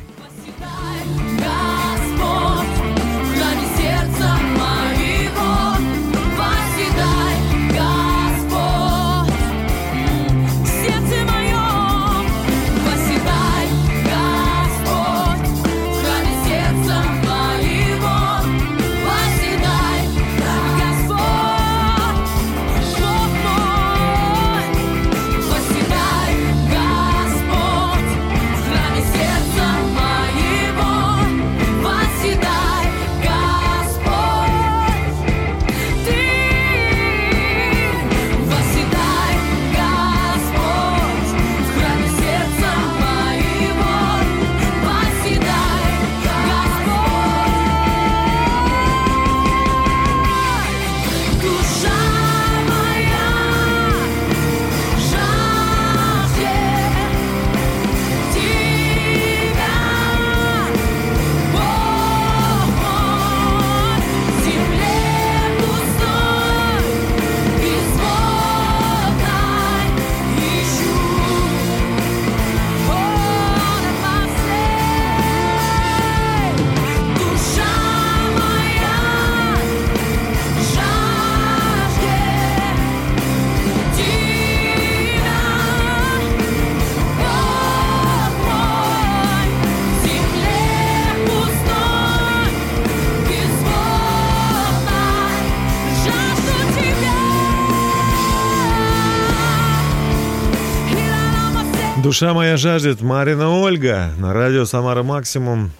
Душа 102.20 102.34
моя 102.34 102.58
жаждет 102.58 103.00
Марина 103.00 103.48
Ольга 103.48 104.12
на 104.18 104.34
радио 104.34 104.66
Самара 104.66 105.02
Максимум. 105.02 105.70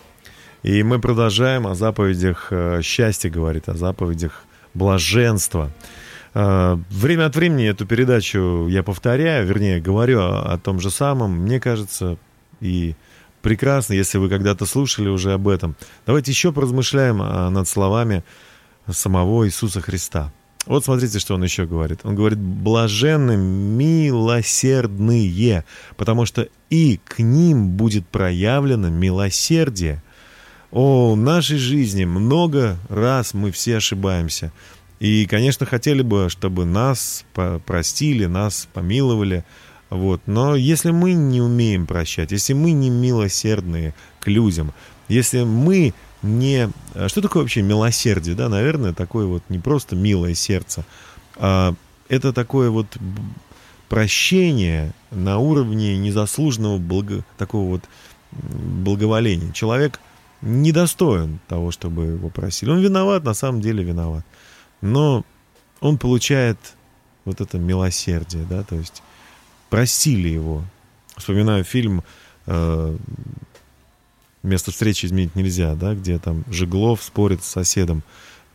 И 0.63 0.83
мы 0.83 0.99
продолжаем 0.99 1.67
о 1.67 1.75
заповедях 1.75 2.47
э, 2.49 2.81
счастья 2.83 3.29
говорит, 3.29 3.69
о 3.69 3.75
заповедях 3.75 4.45
блаженства. 4.73 5.71
Э, 6.33 6.79
Время 6.89 7.27
от 7.27 7.37
времени 7.37 7.69
эту 7.69 7.85
передачу 7.85 8.69
я 8.69 8.83
повторяю, 8.83 9.47
вернее, 9.47 9.83
говорю 9.83 10.21
о, 10.21 10.55
о 10.55 10.57
том 10.57 10.81
же 10.81 10.91
самом. 10.91 11.43
Мне 11.43 11.61
кажется, 11.61 12.17
и 12.63 12.95
прекрасно, 13.43 13.93
если 13.93 14.17
вы 14.17 14.31
когда-то 14.31 14.65
слушали 14.65 15.11
уже 15.11 15.35
об 15.35 15.47
этом. 15.47 15.77
Давайте 16.07 16.31
еще 16.31 16.53
поразмышляем 16.53 17.21
а, 17.21 17.51
над 17.51 17.69
словами 17.69 18.25
самого 18.89 19.47
Иисуса 19.47 19.83
Христа. 19.83 20.33
Вот 20.67 20.85
смотрите, 20.85 21.19
что 21.19 21.35
он 21.35 21.43
еще 21.43 21.65
говорит. 21.67 22.01
Он 22.05 22.15
говорит, 22.15 22.39
блаженны 22.39 23.37
милосердные, 23.37 25.65
потому 25.97 26.27
что 26.27 26.47
и 26.69 27.01
к 27.05 27.21
ним 27.21 27.71
будет 27.71 28.07
проявлено 28.07 28.91
милосердие. 28.91 30.03
О, 30.71 31.15
в 31.15 31.17
нашей 31.17 31.57
жизни 31.59 32.05
много 32.05 32.77
раз 32.89 33.35
мы 33.35 33.51
все 33.53 33.79
ошибаемся. 33.79 34.53
И, 35.01 35.27
конечно, 35.27 35.67
хотели 35.67 36.03
бы, 36.03 36.29
чтобы 36.29 36.67
нас 36.67 37.25
простили, 37.65 38.27
нас 38.27 38.69
помиловали. 38.73 39.45
Вот. 39.89 40.21
Но 40.27 40.55
если 40.55 40.91
мы 40.91 41.15
не 41.15 41.41
умеем 41.41 41.87
прощать, 41.87 42.33
если 42.33 42.53
мы 42.53 42.73
не 42.73 42.91
милосердные 42.91 43.95
к 44.21 44.29
людям, 44.29 44.75
если 45.09 45.43
мы 45.43 45.95
не... 46.23 46.71
а 46.95 47.09
Что 47.09 47.23
такое 47.23 47.43
вообще 47.43 47.63
милосердие? 47.63 48.35
Да, 48.35 48.49
наверное, 48.49 48.93
такое 48.93 49.27
вот 49.27 49.43
не 49.49 49.59
просто 49.59 49.97
милое 49.97 50.35
сердце, 50.35 50.85
а 51.37 51.75
это 52.09 52.33
такое 52.33 52.71
вот 52.71 52.87
прощение 53.89 54.93
на 55.11 55.39
уровне 55.39 55.97
незаслуженного 55.99 56.79
благо... 56.79 57.25
такого 57.39 57.69
вот 57.71 57.83
благоволения. 58.33 59.53
Человек 59.53 60.01
недостоин 60.43 61.41
того, 61.49 61.71
чтобы 61.71 62.05
его 62.05 62.29
просили. 62.31 62.71
Он 62.71 62.81
виноват, 62.81 63.25
на 63.25 63.35
самом 63.35 63.61
деле 63.61 63.85
виноват. 63.85 64.25
Но 64.81 65.25
он 65.81 65.99
получает 65.99 66.59
вот 67.25 67.41
это 67.41 67.59
милосердие, 67.59 68.45
да, 68.49 68.63
то 68.63 68.77
есть 68.77 69.03
простили 69.69 70.29
его. 70.29 70.65
Вспоминаю 71.17 71.65
фильм 71.65 72.03
э, 72.47 72.97
«Место 74.43 74.71
встречи 74.71 75.07
изменить 75.07 75.35
нельзя», 75.35 75.75
да, 75.75 75.95
где 75.95 76.19
там 76.19 76.45
Жеглов 76.49 77.03
спорит 77.03 77.45
с 77.45 77.49
соседом, 77.49 78.03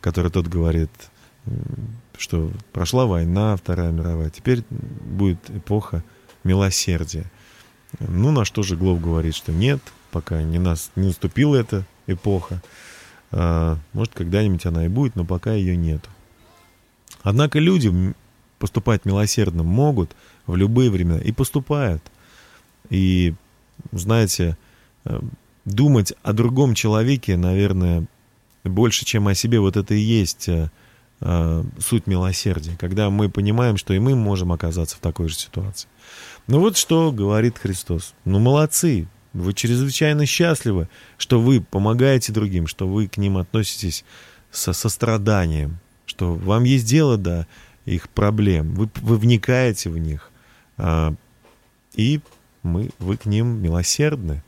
который 0.00 0.30
тот 0.30 0.48
говорит, 0.48 0.90
что 2.18 2.50
прошла 2.72 3.06
война, 3.06 3.56
Вторая 3.56 3.92
мировая, 3.92 4.30
теперь 4.30 4.64
будет 4.70 5.38
эпоха 5.50 6.02
милосердия. 6.44 7.30
Ну, 8.00 8.30
на 8.32 8.44
что 8.44 8.62
Жеглов 8.62 9.00
говорит, 9.00 9.34
что 9.34 9.52
нет, 9.52 9.80
пока 10.10 10.42
не, 10.42 10.58
нас, 10.58 10.90
не 10.96 11.08
наступила 11.08 11.56
эта 11.56 11.86
эпоха. 12.06 12.62
А, 13.30 13.78
может, 13.92 14.14
когда-нибудь 14.14 14.66
она 14.66 14.86
и 14.86 14.88
будет, 14.88 15.16
но 15.16 15.24
пока 15.24 15.52
ее 15.52 15.76
нету. 15.76 16.08
Однако 17.22 17.58
люди 17.58 18.14
поступать 18.58 19.04
милосердно 19.04 19.62
могут 19.62 20.14
в 20.46 20.56
любые 20.56 20.90
времена 20.90 21.18
и 21.18 21.32
поступают. 21.32 22.02
И, 22.88 23.34
знаете, 23.92 24.56
э, 25.04 25.20
думать 25.66 26.14
о 26.22 26.32
другом 26.32 26.74
человеке, 26.74 27.36
наверное, 27.36 28.06
больше, 28.64 29.04
чем 29.04 29.28
о 29.28 29.34
себе, 29.34 29.60
вот 29.60 29.76
это 29.76 29.94
и 29.94 30.00
есть 30.00 30.48
э, 30.48 30.70
э, 31.20 31.64
суть 31.78 32.06
милосердия, 32.06 32.76
когда 32.78 33.10
мы 33.10 33.28
понимаем, 33.28 33.76
что 33.76 33.92
и 33.92 33.98
мы 33.98 34.14
можем 34.14 34.52
оказаться 34.52 34.96
в 34.96 35.00
такой 35.00 35.28
же 35.28 35.34
ситуации. 35.34 35.88
Ну 36.46 36.60
вот 36.60 36.76
что 36.76 37.12
говорит 37.12 37.58
Христос. 37.58 38.14
Ну 38.24 38.38
молодцы, 38.38 39.08
вы 39.32 39.52
чрезвычайно 39.52 40.24
счастливы, 40.24 40.88
что 41.18 41.40
вы 41.40 41.60
помогаете 41.60 42.32
другим, 42.32 42.66
что 42.66 42.88
вы 42.88 43.08
к 43.08 43.18
ним 43.18 43.36
относитесь 43.36 44.04
со 44.50 44.72
состраданием, 44.72 45.78
что 46.06 46.34
вам 46.34 46.64
есть 46.64 46.86
дело 46.86 47.16
до 47.18 47.46
их 47.84 48.08
проблем, 48.08 48.74
вы, 48.74 48.88
вы 48.96 49.16
вникаете 49.16 49.90
в 49.90 49.98
них, 49.98 50.30
а, 50.76 51.14
и 51.94 52.20
мы, 52.62 52.90
вы 52.98 53.16
к 53.16 53.26
ним 53.26 53.62
милосердны. 53.62 54.42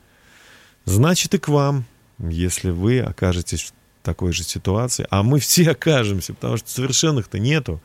Значит, 0.88 1.34
и 1.34 1.38
к 1.38 1.48
вам, 1.48 1.84
если 2.18 2.70
вы 2.70 3.00
окажетесь 3.00 3.64
в 3.64 3.72
такой 4.02 4.32
же 4.32 4.42
ситуации, 4.42 5.06
а 5.10 5.22
мы 5.22 5.38
все 5.38 5.70
окажемся, 5.72 6.32
потому 6.32 6.56
что 6.56 6.70
совершенных-то 6.70 7.38
нету, 7.38 7.80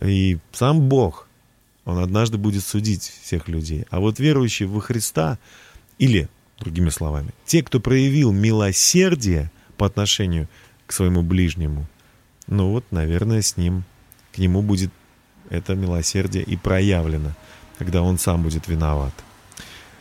и 0.00 0.38
сам 0.52 0.88
Бог, 0.88 1.26
Он 1.84 1.98
однажды 1.98 2.38
будет 2.38 2.64
судить 2.64 3.12
всех 3.22 3.48
людей. 3.48 3.86
А 3.90 3.98
вот 3.98 4.20
верующие 4.20 4.68
во 4.68 4.80
Христа, 4.80 5.38
или, 5.98 6.28
другими 6.60 6.90
словами, 6.90 7.30
те, 7.44 7.62
кто 7.62 7.80
проявил 7.80 8.30
милосердие 8.30 9.50
по 9.76 9.86
отношению 9.86 10.48
к 10.86 10.92
своему 10.92 11.22
ближнему, 11.22 11.88
ну 12.46 12.70
вот, 12.70 12.84
наверное, 12.92 13.42
с 13.42 13.56
ним, 13.56 13.82
к 14.32 14.38
нему 14.38 14.62
будет 14.62 14.92
это 15.50 15.74
милосердие 15.74 16.44
и 16.44 16.56
проявлено, 16.56 17.32
когда 17.78 18.00
он 18.02 18.16
сам 18.16 18.44
будет 18.44 18.68
виноват. 18.68 19.12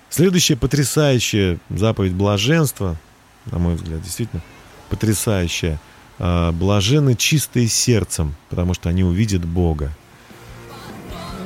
Следующая 0.10 0.56
потрясающая 0.56 1.60
заповедь 1.70 2.13
блаженства, 2.13 2.98
на 3.46 3.60
мой 3.60 3.76
взгляд, 3.76 4.02
действительно 4.02 4.41
потрясающая. 4.89 5.80
А, 6.20 6.52
Блажены 6.52 7.15
чистые 7.15 7.67
сердцем, 7.67 8.36
потому 8.50 8.74
что 8.74 8.89
они 8.89 9.04
увидят 9.04 9.46
Бога. 9.46 9.91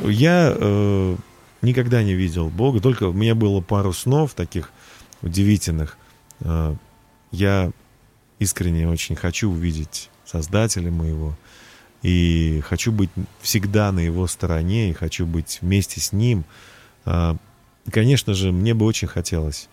Я 0.04 0.56
э, 0.58 1.16
никогда 1.62 2.02
не 2.02 2.14
видел 2.16 2.50
Бога, 2.50 2.80
только 2.80 3.04
у 3.04 3.14
меня 3.14 3.36
было 3.36 3.62
пару 3.62 3.94
снов 3.94 4.34
таких 4.34 4.72
удивительных. 5.22 5.98
Э, 6.40 6.76
я 7.32 7.72
искренне 8.40 8.88
очень 8.88 9.16
хочу 9.16 9.52
увидеть 9.52 10.10
Создателя 10.26 10.90
моего, 10.90 11.36
и 12.02 12.64
хочу 12.66 12.92
быть 12.92 13.10
всегда 13.42 13.92
на 13.92 14.00
его 14.00 14.26
стороне, 14.28 14.90
и 14.90 14.94
хочу 14.94 15.26
быть 15.26 15.60
вместе 15.62 16.00
с 16.00 16.14
ним. 16.14 16.46
А, 17.06 17.36
Конечно 17.90 18.34
же, 18.34 18.52
мне 18.52 18.74
бы 18.74 18.86
очень 18.86 19.08
хотелось 19.08 19.70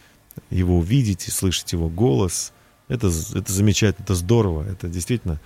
его 0.50 0.78
увидеть 0.78 1.28
и 1.28 1.30
слышать 1.30 1.72
его 1.72 1.88
голос. 1.88 2.52
Это, 2.88 3.08
это 3.08 3.52
замечательно, 3.52 4.04
это 4.04 4.14
здорово, 4.14 4.62
это 4.62 4.88
действительно 4.88 5.40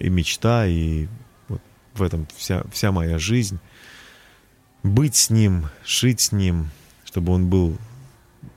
и 0.00 0.08
мечта, 0.08 0.66
и 0.66 1.06
вот 1.48 1.60
в 1.94 2.02
этом 2.02 2.26
вся, 2.36 2.64
вся 2.72 2.90
моя 2.90 3.18
жизнь. 3.18 3.58
Быть 4.82 5.14
с 5.14 5.30
ним, 5.30 5.68
жить 5.84 6.20
с 6.20 6.32
ним, 6.32 6.70
чтобы 7.04 7.32
он 7.32 7.48
был, 7.48 7.76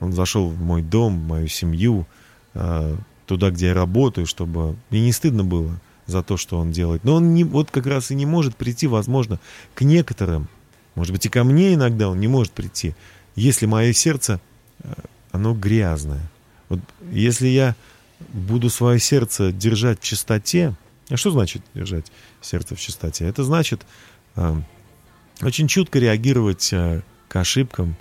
он 0.00 0.12
зашел 0.12 0.48
в 0.48 0.60
мой 0.60 0.82
дом, 0.82 1.20
в 1.20 1.26
мою 1.26 1.48
семью, 1.48 2.06
а, 2.54 2.98
туда, 3.26 3.50
где 3.50 3.68
я 3.68 3.74
работаю, 3.74 4.26
чтобы 4.26 4.76
мне 4.90 5.02
не 5.02 5.12
стыдно 5.12 5.44
было 5.44 5.78
за 6.06 6.22
то, 6.22 6.36
что 6.36 6.58
он 6.58 6.72
делает. 6.72 7.04
Но 7.04 7.14
он 7.14 7.34
не, 7.34 7.44
вот 7.44 7.70
как 7.70 7.86
раз 7.86 8.10
и 8.10 8.14
не 8.14 8.26
может 8.26 8.56
прийти, 8.56 8.86
возможно, 8.86 9.38
к 9.74 9.82
некоторым, 9.82 10.48
может 10.94 11.12
быть, 11.12 11.26
и 11.26 11.28
ко 11.28 11.44
мне 11.44 11.74
иногда 11.74 12.08
он 12.08 12.18
не 12.18 12.28
может 12.28 12.52
прийти, 12.52 12.94
если 13.38 13.66
мое 13.66 13.92
сердце, 13.92 14.40
э, 14.80 14.92
оно 15.30 15.54
грязное. 15.54 16.28
Вот 16.68 16.80
если 17.10 17.48
я 17.48 17.74
буду 18.32 18.68
свое 18.68 18.98
сердце 18.98 19.52
держать 19.52 20.00
в 20.00 20.04
чистоте, 20.04 20.74
а 21.08 21.16
что 21.16 21.30
значит 21.30 21.62
держать 21.74 22.10
сердце 22.40 22.74
в 22.74 22.80
чистоте? 22.80 23.26
Это 23.26 23.44
значит 23.44 23.82
э, 24.36 24.60
очень 25.42 25.68
чутко 25.68 25.98
реагировать 25.98 26.70
э, 26.72 27.02
к 27.28 27.36
ошибкам, 27.36 27.96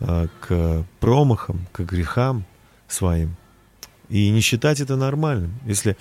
э, 0.00 0.28
к 0.40 0.84
промахам, 1.00 1.66
к 1.72 1.80
грехам 1.80 2.44
своим. 2.88 3.36
И 4.08 4.30
не 4.30 4.40
считать 4.40 4.80
это 4.80 4.96
нормальным. 4.96 5.52
Если 5.66 5.96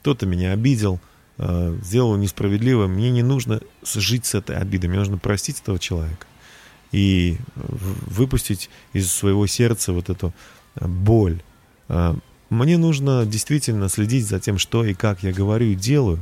кто-то 0.00 0.24
меня 0.24 0.52
обидел, 0.52 0.98
э, 1.38 1.78
сделал 1.82 2.16
несправедливо, 2.16 2.86
мне 2.86 3.10
не 3.10 3.22
нужно 3.22 3.60
жить 3.84 4.24
с 4.24 4.34
этой 4.34 4.56
обидой, 4.56 4.88
мне 4.88 4.98
нужно 4.98 5.18
простить 5.18 5.60
этого 5.60 5.78
человека 5.78 6.26
и 6.92 7.38
выпустить 7.54 8.68
из 8.92 9.12
своего 9.12 9.46
сердца 9.46 9.92
вот 9.92 10.10
эту 10.10 10.32
э, 10.76 10.86
боль. 10.86 11.40
Э, 11.88 12.14
Мне 12.48 12.78
нужно 12.78 13.24
действительно 13.24 13.88
следить 13.88 14.26
за 14.26 14.40
тем, 14.40 14.58
что 14.58 14.84
и 14.84 14.94
как 14.94 15.22
я 15.22 15.32
говорю 15.32 15.66
и 15.66 15.74
делаю. 15.74 16.18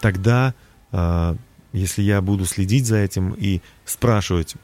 Тогда, 0.00 0.54
э, 0.92 1.36
если 1.72 2.02
я 2.02 2.20
буду 2.20 2.44
следить 2.44 2.86
за 2.86 2.96
этим 2.96 3.32
и 3.32 3.60
спрашивать 3.84 4.54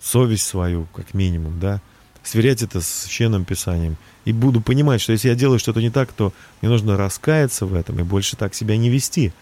совесть 0.00 0.46
свою, 0.46 0.86
как 0.94 1.14
минимум, 1.14 1.60
да, 1.60 1.80
сверять 2.22 2.62
это 2.62 2.80
с 2.80 2.88
священным 2.88 3.44
писанием, 3.44 3.96
и 4.24 4.32
буду 4.32 4.60
понимать, 4.60 5.00
что 5.00 5.12
если 5.12 5.28
я 5.28 5.34
делаю 5.34 5.58
что-то 5.58 5.80
не 5.80 5.90
так, 5.90 6.12
то 6.12 6.32
мне 6.60 6.70
нужно 6.70 6.96
раскаяться 6.96 7.66
в 7.66 7.74
этом 7.74 7.98
и 7.98 8.02
больше 8.04 8.36
так 8.36 8.54
себя 8.54 8.76
не 8.76 8.88
вести. 8.88 9.32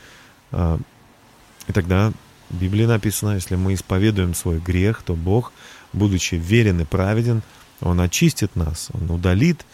И 0.53 1.73
тогда 1.73 2.13
в 2.51 2.61
Библии 2.61 2.85
написано, 2.85 3.35
если 3.35 3.57
мы 3.57 3.75
исповедуем 3.75 4.35
свой 4.35 4.59
грех, 4.59 5.03
то 5.03 5.15
Бог, 5.15 5.53
будучи 5.93 6.35
верен 6.35 6.81
и 6.81 6.85
праведен, 6.85 7.43
Он 7.81 8.01
очистит 8.01 8.57
нас, 8.57 8.89
Он 8.93 9.11
удалит 9.11 9.65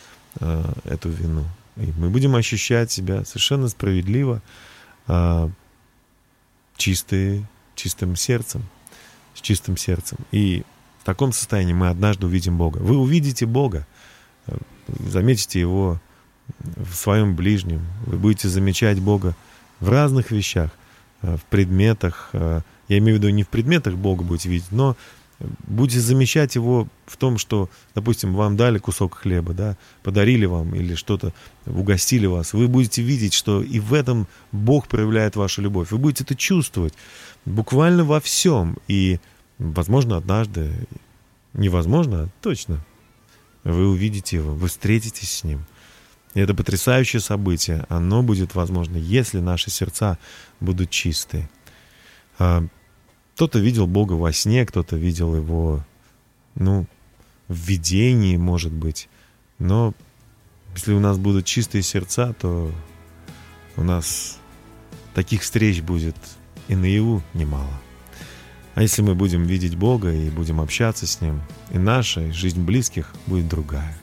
э, 0.40 0.64
эту 0.84 1.08
вину. 1.08 1.44
И 1.76 1.92
мы 1.96 2.10
будем 2.10 2.36
ощущать 2.36 2.90
себя 2.90 3.24
совершенно 3.24 3.68
справедливо, 3.68 4.42
э, 5.08 5.48
чистые, 6.76 7.48
чистым 7.74 8.14
сердцем, 8.14 8.62
с 9.34 9.40
чистым 9.40 9.76
сердцем. 9.76 10.18
И 10.30 10.62
в 11.00 11.04
таком 11.04 11.32
состоянии 11.32 11.72
мы 11.72 11.88
однажды 11.88 12.26
увидим 12.26 12.58
Бога. 12.58 12.78
Вы 12.78 12.98
увидите 12.98 13.46
Бога, 13.46 13.86
э, 14.46 14.56
заметите 14.88 15.60
Его 15.60 15.98
в 16.76 16.94
своем 16.94 17.34
ближнем. 17.34 17.86
Вы 18.04 18.18
будете 18.18 18.48
замечать 18.48 19.00
Бога 19.00 19.34
в 19.80 19.88
разных 19.88 20.30
вещах, 20.30 20.70
в 21.22 21.40
предметах. 21.50 22.30
э, 22.32 22.60
Я 22.88 22.98
имею 22.98 23.18
в 23.18 23.22
виду 23.22 23.30
не 23.30 23.42
в 23.42 23.48
предметах 23.48 23.94
Бога 23.94 24.22
будете 24.22 24.48
видеть, 24.48 24.70
но 24.70 24.96
Будете 25.38 26.00
замещать 26.00 26.54
его 26.54 26.88
в 27.04 27.18
том, 27.18 27.36
что, 27.36 27.68
допустим, 27.94 28.34
вам 28.34 28.56
дали 28.56 28.78
кусок 28.78 29.16
хлеба, 29.16 29.52
да, 29.52 29.76
подарили 30.02 30.46
вам 30.46 30.74
или 30.74 30.94
что-то, 30.94 31.34
угостили 31.66 32.24
вас. 32.24 32.54
Вы 32.54 32.68
будете 32.68 33.02
видеть, 33.02 33.34
что 33.34 33.62
и 33.62 33.78
в 33.78 33.92
этом 33.92 34.28
Бог 34.50 34.88
проявляет 34.88 35.36
вашу 35.36 35.60
любовь. 35.60 35.90
Вы 35.90 35.98
будете 35.98 36.24
это 36.24 36.34
чувствовать 36.34 36.94
буквально 37.44 38.04
во 38.04 38.18
всем. 38.20 38.78
И, 38.88 39.20
возможно, 39.58 40.16
однажды, 40.16 40.72
невозможно, 41.52 42.22
а 42.22 42.28
точно, 42.40 42.82
вы 43.62 43.90
увидите 43.90 44.36
его, 44.36 44.54
вы 44.54 44.68
встретитесь 44.68 45.30
с 45.30 45.44
ним. 45.44 45.66
И 46.36 46.38
это 46.38 46.52
потрясающее 46.52 47.18
событие. 47.18 47.86
Оно 47.88 48.22
будет 48.22 48.54
возможно, 48.54 48.98
если 48.98 49.40
наши 49.40 49.70
сердца 49.70 50.18
будут 50.60 50.90
чистые. 50.90 51.48
А, 52.38 52.62
Кто-то 53.34 53.58
видел 53.58 53.86
Бога 53.86 54.12
во 54.12 54.34
сне, 54.34 54.66
кто-то 54.66 54.96
видел 54.96 55.34
его, 55.34 55.82
ну, 56.54 56.84
в 57.48 57.56
видении, 57.56 58.36
может 58.36 58.70
быть. 58.70 59.08
Но 59.58 59.94
если 60.74 60.92
у 60.92 61.00
нас 61.00 61.16
будут 61.16 61.46
чистые 61.46 61.80
сердца, 61.80 62.34
то 62.38 62.70
у 63.78 63.82
нас 63.82 64.38
таких 65.14 65.40
встреч 65.40 65.80
будет 65.80 66.16
и 66.68 66.76
наяву 66.76 67.22
немало. 67.32 67.80
А 68.74 68.82
если 68.82 69.00
мы 69.00 69.14
будем 69.14 69.44
видеть 69.44 69.74
Бога 69.74 70.12
и 70.12 70.28
будем 70.28 70.60
общаться 70.60 71.06
с 71.06 71.22
Ним, 71.22 71.40
и 71.70 71.78
наша 71.78 72.26
и 72.26 72.30
жизнь 72.30 72.62
близких 72.62 73.14
будет 73.26 73.48
другая. 73.48 73.98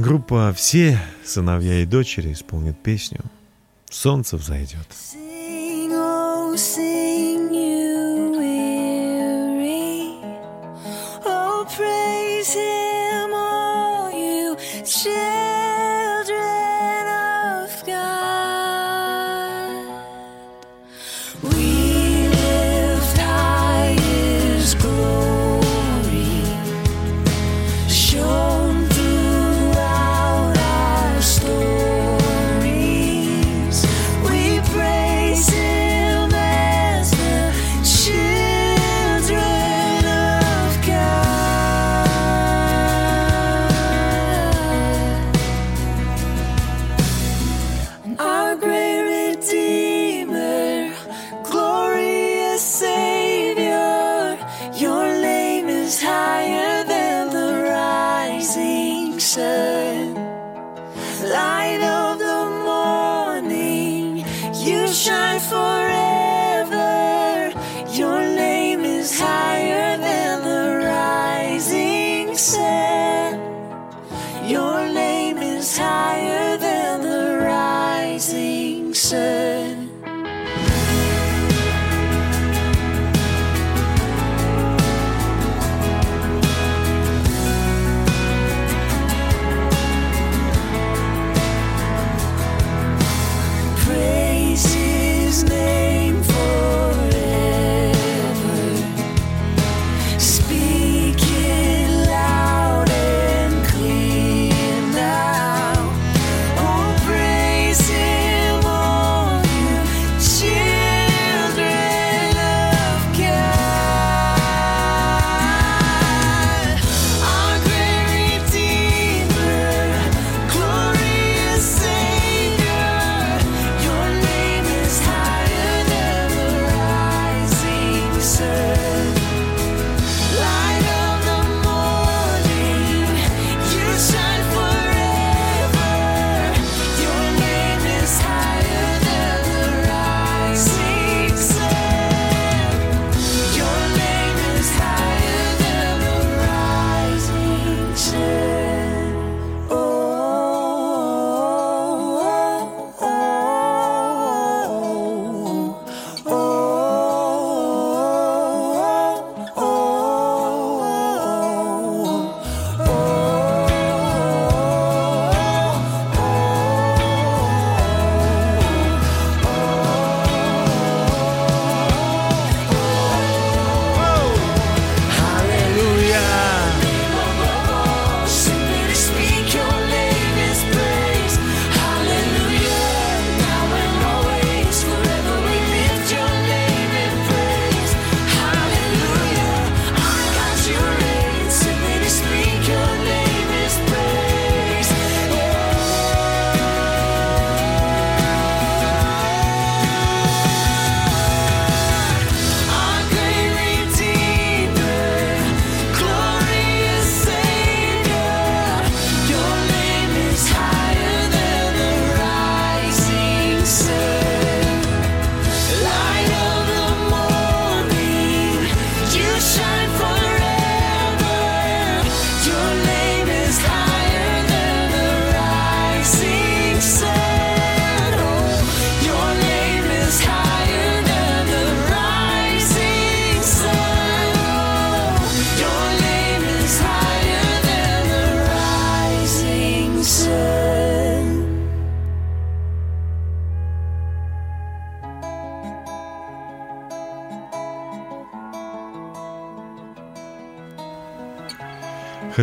Группа 0.00 0.50
«Все 0.56 0.98
сыновья 1.22 1.82
и 1.82 1.84
дочери» 1.84 2.32
исполнит 2.32 2.82
песню 2.82 3.20
«Солнце 3.90 4.38
взойдет». 4.38 4.88
Sing, 4.88 5.92
oh, 5.92 6.54
sing, 6.56 7.52
you 7.52 8.32
weary. 8.38 10.14
Oh, 11.26 11.66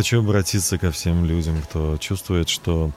Хочу 0.08 0.20
обратиться 0.20 0.78
ко 0.78 0.90
всем 0.90 1.26
людям, 1.26 1.60
кто 1.60 1.98
чувствует, 1.98 2.48
что 2.48 2.92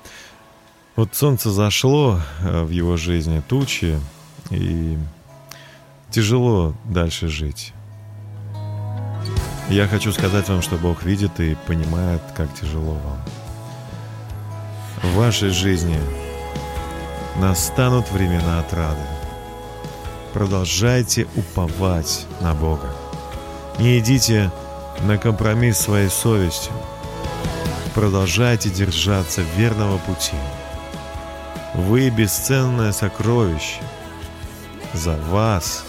вот 0.95 1.13
солнце 1.13 1.51
зашло 1.51 2.21
э, 2.39 2.63
в 2.63 2.69
его 2.69 2.95
жизни, 2.95 3.43
тучи, 3.45 3.99
и 4.49 4.97
тяжело 6.09 6.73
дальше 6.85 7.27
жить. 7.27 7.73
Я 9.67 9.89
хочу 9.89 10.13
сказать 10.13 10.47
вам, 10.47 10.61
что 10.61 10.77
Бог 10.77 11.03
видит 11.03 11.37
и 11.41 11.57
понимает, 11.67 12.21
как 12.33 12.47
тяжело 12.53 12.93
вам. 12.93 13.21
В 15.03 15.13
вашей 15.17 15.49
жизни 15.49 15.99
настанут 17.41 18.09
времена 18.09 18.61
отрады. 18.61 19.05
Продолжайте 20.31 21.27
уповать 21.35 22.25
на 22.39 22.53
Бога. 22.53 22.95
Не 23.79 23.99
идите 23.99 24.49
на 25.01 25.17
компромисс 25.17 25.77
своей 25.77 26.07
совестью. 26.07 26.71
Продолжайте 27.93 28.69
держаться 28.69 29.41
верного 29.57 29.97
пути. 29.97 30.37
Вы 31.73 32.09
бесценное 32.09 32.93
сокровище. 32.93 33.81
За 34.93 35.17
вас 35.17 35.83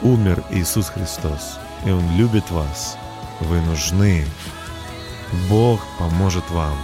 умер 0.00 0.42
Иисус 0.50 0.88
Христос, 0.88 1.58
и 1.84 1.90
Он 1.90 2.16
любит 2.16 2.50
вас. 2.50 2.96
Вы 3.40 3.60
нужны. 3.60 4.26
Бог 5.50 5.80
поможет 5.98 6.48
вам. 6.50 6.78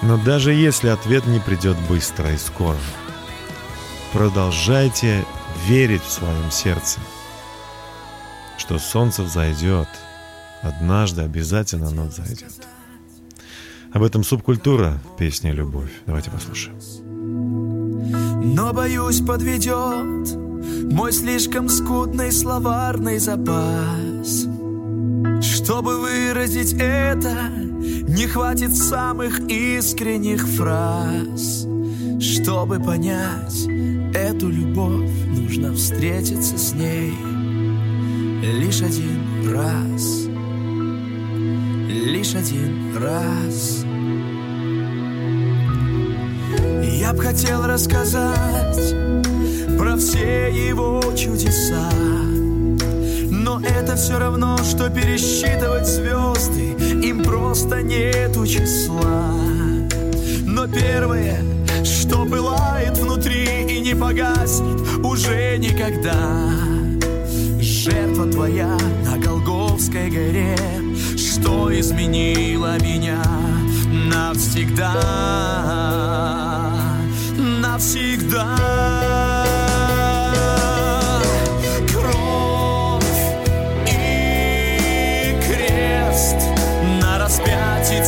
Но 0.00 0.16
даже 0.16 0.54
если 0.54 0.88
ответ 0.88 1.26
не 1.26 1.38
придет 1.38 1.78
быстро 1.86 2.32
и 2.32 2.38
скоро, 2.38 2.78
продолжайте 4.14 5.26
верить 5.66 6.02
в 6.02 6.10
своем 6.10 6.50
сердце, 6.50 6.98
что 8.56 8.78
солнце 8.78 9.22
взойдет. 9.22 9.88
Однажды 10.62 11.22
обязательно 11.22 11.88
оно 11.88 12.04
взойдет. 12.04 12.66
Об 13.92 14.02
этом 14.02 14.22
субкультура 14.22 15.00
песня 15.18 15.52
«Любовь». 15.52 15.90
Давайте 16.06 16.30
послушаем. 16.30 16.76
Но, 18.42 18.72
боюсь, 18.72 19.20
подведет 19.20 20.34
Мой 20.92 21.12
слишком 21.12 21.68
скудный 21.68 22.32
словарный 22.32 23.18
запас 23.18 24.46
Чтобы 25.42 26.00
выразить 26.00 26.74
это 26.78 27.50
Не 27.50 28.26
хватит 28.26 28.74
самых 28.74 29.40
искренних 29.48 30.46
фраз 30.46 31.66
Чтобы 32.20 32.80
понять 32.80 33.66
эту 34.14 34.48
любовь 34.48 35.10
Нужно 35.26 35.74
встретиться 35.74 36.56
с 36.56 36.72
ней 36.72 37.12
Лишь 38.42 38.80
один 38.82 39.52
раз 39.52 40.29
Лишь 42.10 42.34
один 42.34 42.96
раз. 42.96 43.84
Я 46.82 47.12
б 47.12 47.22
хотел 47.22 47.64
рассказать 47.64 48.94
про 49.78 49.96
все 49.96 50.50
его 50.50 51.00
чудеса 51.16 51.88
Но 53.30 53.60
это 53.60 53.94
все 53.94 54.18
равно, 54.18 54.58
что 54.58 54.90
пересчитывать 54.90 55.86
звезды 55.86 56.74
Им 57.06 57.22
просто 57.22 57.80
нету 57.80 58.44
числа. 58.44 59.32
Но 60.44 60.66
первое, 60.66 61.44
что 61.84 62.24
пылает 62.24 62.98
внутри 62.98 63.66
и 63.68 63.78
не 63.78 63.94
погаснет 63.94 64.80
уже 65.04 65.58
никогда 65.58 66.50
Жертва 67.60 68.26
твоя 68.26 68.76
на 69.04 69.16
Голговской 69.16 70.10
горе 70.10 70.89
Что 71.30 71.70
изменила 71.78 72.76
меня 72.80 73.22
навсегда. 73.86 74.96
Навсегда. 77.38 78.56
Кровь 81.92 83.04
и 83.86 85.36
крест 85.46 86.36
На 87.00 87.20
распятии 87.20 88.02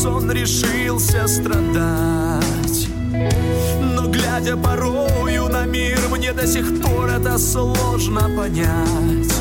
за 0.00 0.08
нас 0.08 0.22
он 0.22 0.30
решился 0.30 1.26
страдать 1.26 2.88
но 3.80 4.06
глядя 4.06 4.56
порою 4.56 5.48
на 5.48 5.66
мир, 5.66 5.98
мне 6.10 6.32
до 6.32 6.46
сих 6.46 6.80
пор 6.80 7.10
это 7.10 7.38
сложно 7.38 8.20
понять. 8.36 9.32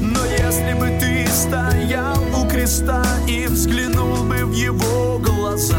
Но 0.00 0.20
если 0.24 0.74
бы 0.78 0.98
ты 1.00 1.26
стоял 1.28 2.16
у 2.34 2.48
креста 2.48 3.04
и 3.28 3.46
взглянул 3.46 4.24
бы 4.24 4.44
в 4.44 4.52
его 4.52 5.18
глаза 5.18 5.76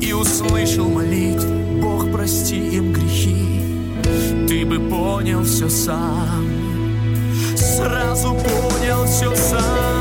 и 0.00 0.12
услышал 0.12 0.88
молитву, 0.88 1.80
Бог 1.82 2.10
прости 2.12 2.56
им 2.56 2.92
грехи, 2.92 3.60
ты 4.48 4.64
бы 4.64 4.78
понял 4.88 5.42
все 5.42 5.68
сам, 5.68 6.46
сразу 7.56 8.34
понял 8.34 9.04
все 9.06 9.34
сам. 9.34 9.95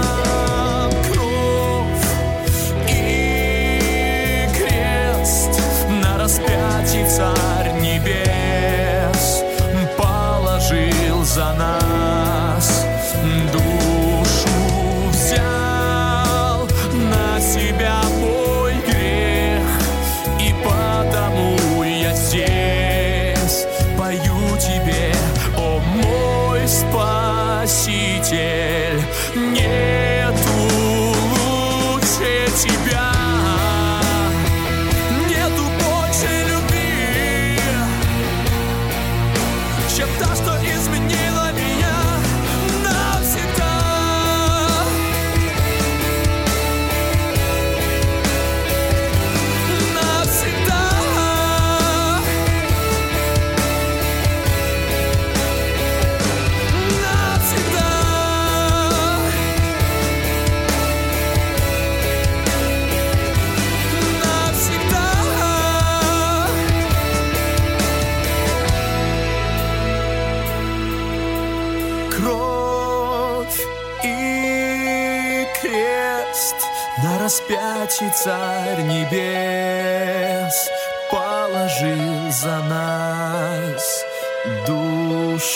Спаситель 28.25 29.03
нету 29.35 29.84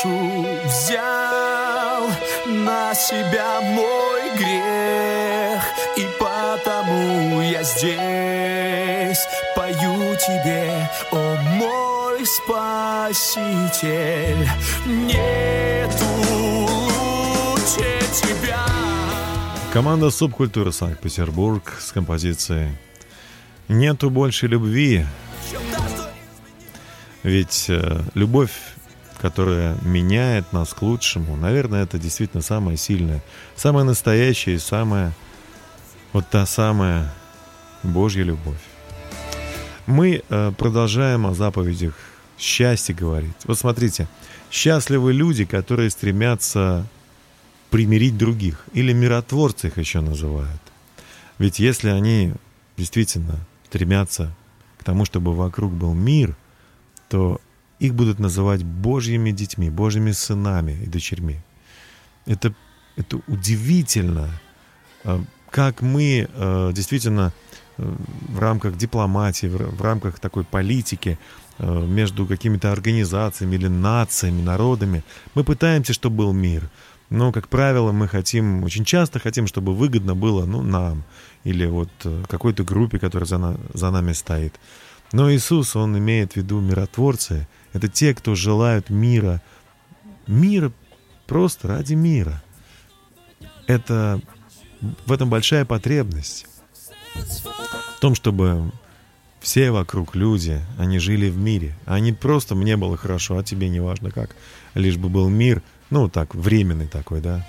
душу 0.03 0.45
взял 0.65 2.09
на 2.45 2.93
себя 2.93 3.61
мой 3.61 4.35
грех, 4.35 5.63
и 5.97 6.07
потому 6.19 7.41
я 7.41 7.63
здесь 7.63 9.27
пою 9.55 10.15
тебе, 10.15 10.89
о 11.11 11.37
мой 11.55 12.25
спаситель. 12.25 13.57
Нету 14.85 16.05
лучше 16.29 17.99
тебя. 18.13 18.65
Команда 19.73 20.09
субкультуры 20.09 20.71
Санкт-Петербург 20.71 21.77
с 21.79 21.91
композицией 21.91 22.71
«Нету 23.67 24.09
больше 24.09 24.47
любви». 24.47 25.05
Ведь 27.21 27.65
э, 27.67 28.01
любовь, 28.13 28.51
которая 29.21 29.77
меняет 29.81 30.53
нас 30.53 30.73
к 30.73 30.81
лучшему, 30.81 31.35
наверное, 31.35 31.83
это 31.83 31.99
действительно 31.99 32.41
самая 32.41 32.77
сильная, 32.77 33.21
самая 33.55 33.83
настоящая 33.83 34.55
и 34.55 34.59
самая 34.59 35.13
вот 36.13 36.27
та 36.29 36.45
самая 36.45 37.13
Божья 37.83 38.23
любовь. 38.23 38.61
Мы 39.85 40.23
э, 40.27 40.51
продолжаем 40.57 41.25
о 41.25 41.33
заповедях 41.33 41.93
счастья 42.37 42.93
говорить. 42.93 43.35
Вот 43.45 43.57
смотрите, 43.59 44.07
счастливы 44.51 45.13
люди, 45.13 45.45
которые 45.45 45.89
стремятся 45.89 46.85
примирить 47.69 48.17
других, 48.17 48.65
или 48.73 48.93
миротворцы 48.93 49.67
их 49.67 49.77
еще 49.77 50.01
называют. 50.01 50.61
Ведь 51.37 51.59
если 51.59 51.89
они 51.89 52.33
действительно 52.77 53.35
стремятся 53.67 54.33
к 54.77 54.83
тому, 54.83 55.05
чтобы 55.05 55.35
вокруг 55.35 55.71
был 55.71 55.93
мир, 55.93 56.35
то 57.09 57.39
их 57.79 57.93
будут 57.93 58.19
называть 58.19 58.63
Божьими 58.63 59.31
детьми, 59.31 59.69
Божьими 59.69 60.11
сынами 60.11 60.77
и 60.83 60.87
дочерьми. 60.87 61.37
Это, 62.25 62.53
это 62.97 63.19
удивительно, 63.27 64.29
э, 65.03 65.19
как 65.49 65.81
мы 65.81 66.27
э, 66.29 66.71
действительно 66.73 67.31
э, 67.77 67.95
в 68.29 68.39
рамках 68.39 68.77
дипломатии, 68.77 69.47
в 69.47 69.55
ра- 69.55 69.75
в 69.75 69.81
рамках 69.81 70.19
такой 70.19 70.43
политики, 70.43 71.17
между 71.61 72.25
какими-то 72.25 72.71
организациями 72.71 73.55
или 73.55 73.67
нациями, 73.67 74.41
народами, 74.41 75.03
мы 75.35 75.43
пытаемся, 75.43 75.91
чтобы 75.91 76.15
был 76.15 76.31
мир. 76.31 76.69
Но, 77.09 77.33
как 77.33 77.49
правило, 77.49 77.91
мы 77.91 78.07
хотим, 78.07 78.63
очень 78.63 78.85
часто 78.85 79.19
хотим, 79.19 79.45
чтобы 79.45 79.75
выгодно 79.75 80.15
было 80.15 80.45
ну, 80.45 80.61
нам 80.61 81.03
или 81.43 81.65
вот 81.65 81.89
какой-то 82.29 82.63
группе, 82.63 82.97
которая 82.97 83.27
за, 83.27 83.37
на- 83.39 83.57
за 83.73 83.91
нами 83.91 84.13
стоит. 84.13 84.53
Но 85.11 85.31
Иисус, 85.31 85.75
Он 85.75 85.97
имеет 85.97 86.33
в 86.33 86.35
виду 86.37 86.59
миротворцы. 86.59 87.47
Это 87.73 87.87
те, 87.87 88.13
кто 88.13 88.35
желают 88.35 88.89
мира. 88.89 89.41
Мира 90.27 90.71
просто 91.27 91.67
ради 91.67 91.93
мира. 91.93 92.41
Это 93.67 94.21
в 95.05 95.11
этом 95.11 95.29
большая 95.29 95.65
потребность. 95.65 96.45
В 97.15 97.99
том, 97.99 98.15
чтобы 98.15 98.71
все 99.39 99.71
вокруг 99.71 100.15
люди, 100.15 100.61
они 100.77 100.99
жили 100.99 101.29
в 101.29 101.37
мире. 101.37 101.75
А 101.85 101.99
не 101.99 102.13
просто 102.13 102.55
мне 102.55 102.77
было 102.77 102.97
хорошо, 102.97 103.37
а 103.37 103.43
тебе 103.43 103.69
не 103.69 103.79
важно 103.79 104.11
как. 104.11 104.35
Лишь 104.73 104.97
бы 104.97 105.09
был 105.09 105.29
мир, 105.29 105.61
ну 105.89 106.09
так, 106.09 106.35
временный 106.35 106.87
такой, 106.87 107.21
да. 107.21 107.45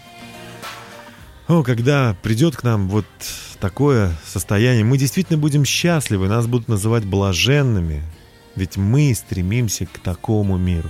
О, 1.49 1.63
когда 1.63 2.17
придет 2.23 2.57
к 2.57 2.63
нам 2.63 2.89
вот 2.89 3.07
такое 3.61 4.13
состояние, 4.27 4.85
мы 4.85 4.99
действительно 4.99 5.39
будем 5.39 5.65
счастливы, 5.65 6.29
нас 6.29 6.47
будут 6.47 6.69
называть 6.69 7.05
блаженными, 7.05 8.03
ведь 8.57 8.77
мы 8.77 9.15
стремимся 9.15 9.87
к 9.87 9.99
такому 9.99 10.57
миру. 10.57 10.89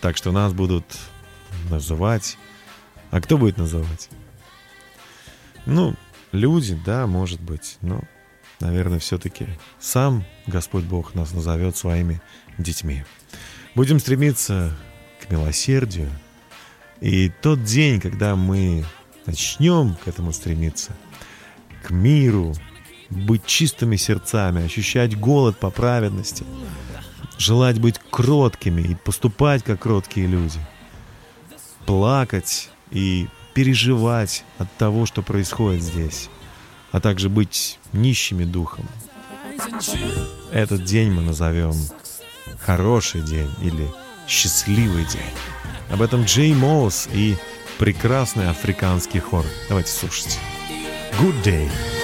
Так 0.00 0.16
что 0.16 0.30
нас 0.32 0.52
будут 0.52 0.84
называть... 1.68 2.38
А 3.10 3.20
кто 3.20 3.38
будет 3.38 3.58
называть? 3.58 4.08
Ну, 5.66 5.96
люди, 6.30 6.80
да, 6.86 7.08
может 7.08 7.40
быть, 7.40 7.76
но, 7.80 8.02
наверное, 8.60 9.00
все-таки 9.00 9.48
сам 9.80 10.24
Господь 10.46 10.84
Бог 10.84 11.16
нас 11.16 11.32
назовет 11.32 11.76
своими 11.76 12.22
детьми. 12.56 13.04
Будем 13.74 13.98
стремиться 13.98 14.76
к 15.20 15.30
милосердию. 15.30 16.08
И 17.00 17.30
тот 17.42 17.64
день, 17.64 18.00
когда 18.00 18.36
мы 18.36 18.84
начнем 19.26 19.96
к 20.04 20.06
этому 20.06 20.32
стремиться, 20.32 20.92
миру, 21.90 22.54
быть 23.10 23.44
чистыми 23.44 23.96
сердцами, 23.96 24.64
ощущать 24.64 25.18
голод 25.18 25.58
по 25.58 25.70
праведности, 25.70 26.44
желать 27.38 27.80
быть 27.80 28.00
кроткими 28.10 28.82
и 28.82 28.94
поступать 28.94 29.62
как 29.62 29.80
кроткие 29.80 30.26
люди, 30.26 30.58
плакать 31.86 32.70
и 32.90 33.28
переживать 33.54 34.44
от 34.58 34.72
того, 34.76 35.06
что 35.06 35.22
происходит 35.22 35.82
здесь, 35.82 36.28
а 36.92 37.00
также 37.00 37.28
быть 37.28 37.78
нищими 37.92 38.44
духом. 38.44 38.86
Этот 40.52 40.84
день 40.84 41.10
мы 41.10 41.22
назовем 41.22 41.74
хороший 42.60 43.22
день 43.22 43.50
или 43.60 43.88
счастливый 44.28 45.04
день. 45.04 45.34
Об 45.90 46.02
этом 46.02 46.24
Джей 46.24 46.54
Моус 46.54 47.08
и 47.12 47.36
прекрасный 47.78 48.48
африканский 48.48 49.18
хор. 49.18 49.44
Давайте 49.68 49.90
слушать. 49.90 50.38
Good 51.18 51.42
day. 51.42 51.99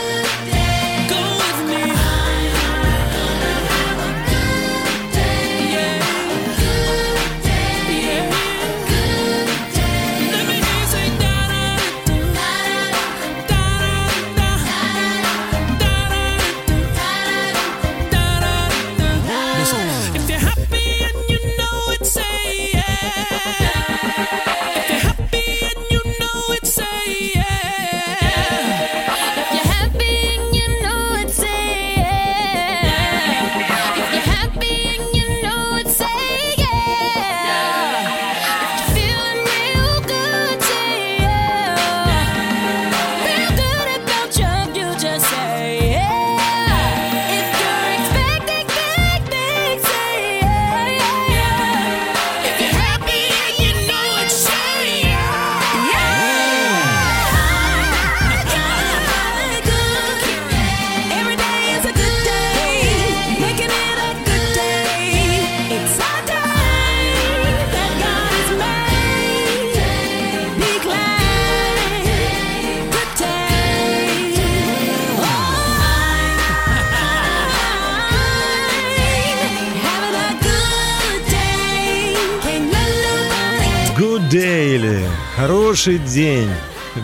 Хороший 85.87 86.05
день. 86.05 86.49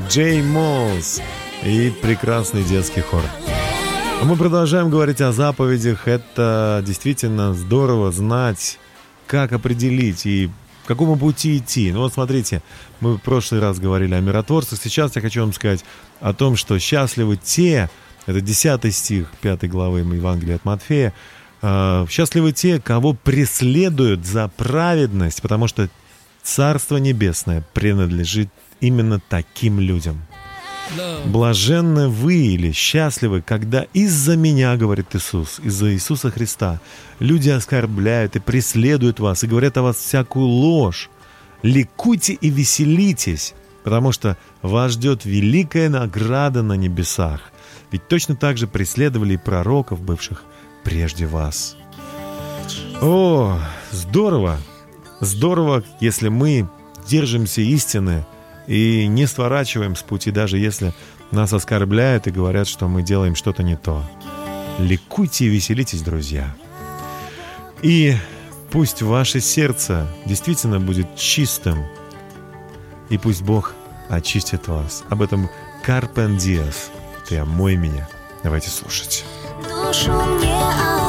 Джей 0.09 0.43
Моус 0.43 1.21
и 1.63 1.93
прекрасный 2.03 2.65
детский 2.65 3.01
хор. 3.01 3.23
А 4.21 4.25
мы 4.25 4.35
продолжаем 4.35 4.91
говорить 4.91 5.21
о 5.21 5.31
заповедях. 5.31 6.09
Это 6.09 6.83
действительно 6.85 7.55
здорово 7.55 8.11
знать, 8.11 8.81
как 9.29 9.53
определить 9.53 10.27
и 10.27 10.51
к 10.85 10.89
какому 10.89 11.15
пути 11.17 11.59
идти. 11.59 11.93
Ну 11.93 12.01
вот 12.01 12.15
смотрите, 12.15 12.61
мы 12.99 13.19
в 13.19 13.21
прошлый 13.21 13.61
раз 13.61 13.79
говорили 13.79 14.15
о 14.15 14.21
миротворцах. 14.21 14.81
Сейчас 14.83 15.15
я 15.15 15.23
хочу 15.23 15.43
вам 15.43 15.53
сказать 15.53 15.85
о 16.19 16.33
том, 16.35 16.57
что 16.57 16.77
счастливы 16.81 17.37
те, 17.37 17.89
это 18.27 18.41
10 18.41 18.93
стих 18.93 19.29
5 19.43 19.71
главы 19.71 20.01
Евангелия 20.01 20.57
от 20.57 20.65
Матфея, 20.65 21.13
э, 21.63 22.07
счастливы 22.11 22.51
те, 22.51 22.81
кого 22.81 23.13
преследуют 23.13 24.27
за 24.27 24.49
праведность, 24.49 25.41
потому 25.41 25.69
что 25.69 25.89
Царство 26.43 26.97
Небесное 26.97 27.63
принадлежит 27.75 28.49
именно 28.83 29.21
таким 29.29 29.81
людям. 29.81 30.21
Блаженны 31.25 32.09
вы 32.09 32.35
или 32.35 32.73
счастливы, 32.73 33.41
когда 33.41 33.87
из-за 33.95 34.37
меня, 34.37 34.77
говорит 34.77 35.15
Иисус, 35.15 35.59
из-за 35.63 35.95
Иисуса 35.95 36.31
Христа, 36.31 36.81
люди 37.19 37.49
оскорбляют 37.49 38.37
и 38.37 38.41
преследуют 38.41 39.21
вас 39.21 39.43
и 39.43 39.47
говорят 39.47 39.79
о 39.79 39.83
вас 39.83 39.97
всякую 39.97 40.47
ложь 40.47 41.09
ликуйте 41.63 42.35
и 42.35 42.51
веселитесь, 42.51 43.55
потому 43.85 44.13
что 44.13 44.37
вас 44.61 44.93
ждет 44.93 45.25
великая 45.25 45.89
награда 45.89 46.63
на 46.63 46.75
небесах. 46.75 47.41
Ведь 47.91 48.09
точно 48.09 48.37
так 48.37 48.59
же 48.59 48.67
преследовали 48.67 49.35
и 49.35 49.39
пророков, 49.39 50.01
бывших 50.01 50.45
прежде 50.85 51.27
вас. 51.27 51.77
О, 53.01 53.59
здорово! 53.91 54.59
Здорово, 55.21 55.85
если 56.01 56.29
мы 56.29 56.69
держимся 57.07 57.61
истины 57.61 58.25
и 58.67 59.07
не 59.07 59.27
сворачиваем 59.27 59.97
с 59.97 60.03
пути, 60.03 60.31
даже 60.31 60.59
если 60.59 60.93
нас 61.31 61.53
оскорбляют 61.53 62.27
и 62.27 62.31
говорят, 62.31 62.69
что 62.69 62.89
мы 62.89 63.03
делаем 63.03 63.35
что-то 63.35 63.63
не 63.63 63.77
то. 63.77 64.05
Ликуйте 64.79 65.47
и 65.47 65.49
веселитесь, 65.49 66.03
друзья. 66.03 66.55
И 67.83 68.17
пусть 68.71 69.03
ваше 69.03 69.41
сердце 69.41 70.07
действительно 70.25 70.81
будет 70.81 71.17
чистым, 71.17 71.85
и 73.11 73.19
пусть 73.19 73.43
Бог 73.43 73.75
очистит 74.09 74.69
вас. 74.69 75.05
Об 75.09 75.23
этом 75.23 75.51
Карпен 75.85 76.37
Диас. 76.37 76.91
Ты 77.29 77.39
омой 77.39 77.77
меня. 77.77 78.09
Давайте 78.43 78.71
слушать. 78.71 79.25
Душу 79.69 80.13
мне 80.13 81.02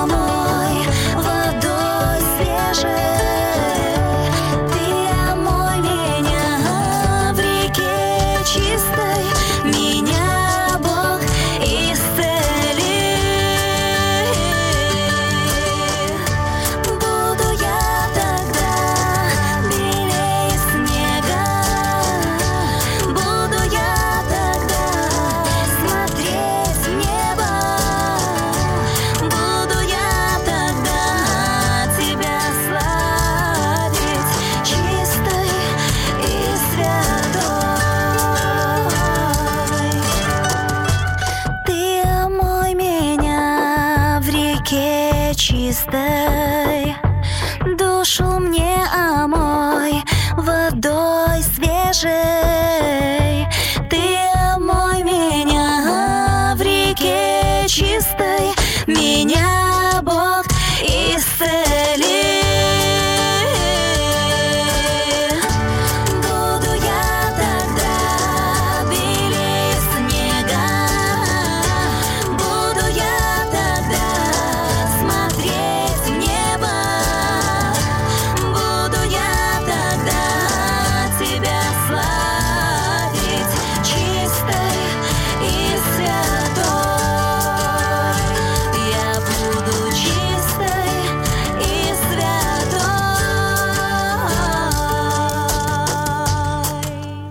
谁 51.94 53.23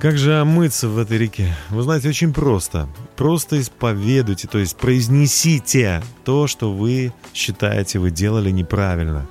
Как 0.02 0.18
же 0.18 0.40
омыться 0.40 0.88
в 0.88 0.98
этой 0.98 1.16
реке? 1.16 1.54
Вы 1.70 1.84
знаете, 1.84 2.08
очень 2.08 2.32
просто. 2.32 2.88
Просто 3.14 3.60
исповедуйте, 3.60 4.48
то 4.48 4.58
есть 4.58 4.76
произнесите 4.76 6.02
то, 6.24 6.48
что 6.48 6.72
вы 6.72 7.12
считаете, 7.32 8.00
вы 8.00 8.10
делали 8.10 8.50
неправильно. 8.50 9.28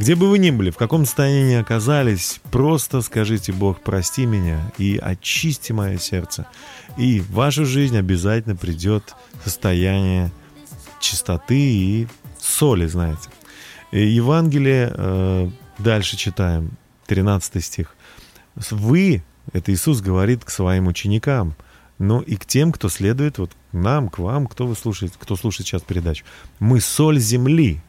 Где 0.00 0.16
бы 0.16 0.28
вы 0.28 0.40
ни 0.40 0.50
были, 0.50 0.70
в 0.70 0.76
каком 0.76 1.06
состоянии 1.06 1.52
ни 1.52 1.54
оказались, 1.54 2.40
просто 2.50 3.00
скажите, 3.00 3.52
Бог, 3.52 3.80
прости 3.80 4.26
меня 4.26 4.60
и 4.76 4.98
очисти 5.00 5.70
мое 5.70 5.98
сердце. 5.98 6.48
И 6.96 7.20
в 7.20 7.30
вашу 7.30 7.64
жизнь 7.64 7.96
обязательно 7.96 8.56
придет 8.56 9.14
состояние 9.44 10.32
чистоты 10.98 11.60
и 11.60 12.08
соли, 12.40 12.86
знаете. 12.86 13.28
И 13.92 14.04
Евангелие, 14.04 14.92
э, 14.92 15.50
дальше 15.78 16.16
читаем, 16.16 16.72
13 17.06 17.64
стих. 17.64 17.94
Вы, 18.72 19.22
это 19.52 19.72
Иисус 19.72 20.00
говорит 20.00 20.44
к 20.44 20.50
своим 20.50 20.86
ученикам, 20.86 21.54
но 21.98 22.20
и 22.20 22.36
к 22.36 22.46
тем, 22.46 22.72
кто 22.72 22.88
следует 22.88 23.38
вот 23.38 23.50
нам, 23.72 24.08
к 24.08 24.18
вам, 24.18 24.46
кто 24.46 24.66
вы 24.66 24.74
слушаете, 24.74 25.14
кто 25.18 25.36
слушает 25.36 25.66
сейчас 25.66 25.82
передачу. 25.82 26.24
Мы 26.58 26.80
соль 26.80 27.18
земли. 27.18 27.80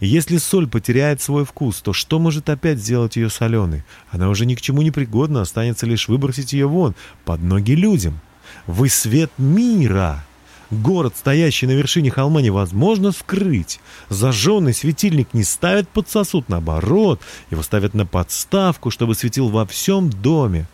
Если 0.00 0.36
соль 0.36 0.68
потеряет 0.68 1.22
свой 1.22 1.44
вкус, 1.44 1.80
то 1.80 1.92
что 1.92 2.18
может 2.18 2.50
опять 2.50 2.78
сделать 2.78 3.16
ее 3.16 3.30
соленой? 3.30 3.84
Она 4.10 4.28
уже 4.28 4.44
ни 4.46 4.54
к 4.54 4.60
чему 4.60 4.82
не 4.82 4.90
пригодна, 4.90 5.42
останется 5.42 5.86
лишь 5.86 6.08
выбросить 6.08 6.52
ее 6.52 6.66
вон, 6.66 6.94
под 7.24 7.40
ноги 7.42 7.72
людям. 7.72 8.20
Вы 8.66 8.88
свет 8.88 9.30
мира. 9.38 10.24
Город, 10.70 11.14
стоящий 11.16 11.66
на 11.66 11.72
вершине 11.72 12.10
холма, 12.10 12.42
невозможно 12.42 13.12
скрыть. 13.12 13.80
Зажженный 14.08 14.74
светильник 14.74 15.32
не 15.32 15.44
ставят 15.44 15.88
под 15.88 16.10
сосуд, 16.10 16.48
наоборот, 16.48 17.20
его 17.50 17.62
ставят 17.62 17.94
на 17.94 18.04
подставку, 18.04 18.90
чтобы 18.90 19.14
светил 19.14 19.48
во 19.48 19.64
всем 19.64 20.10
доме. 20.10 20.66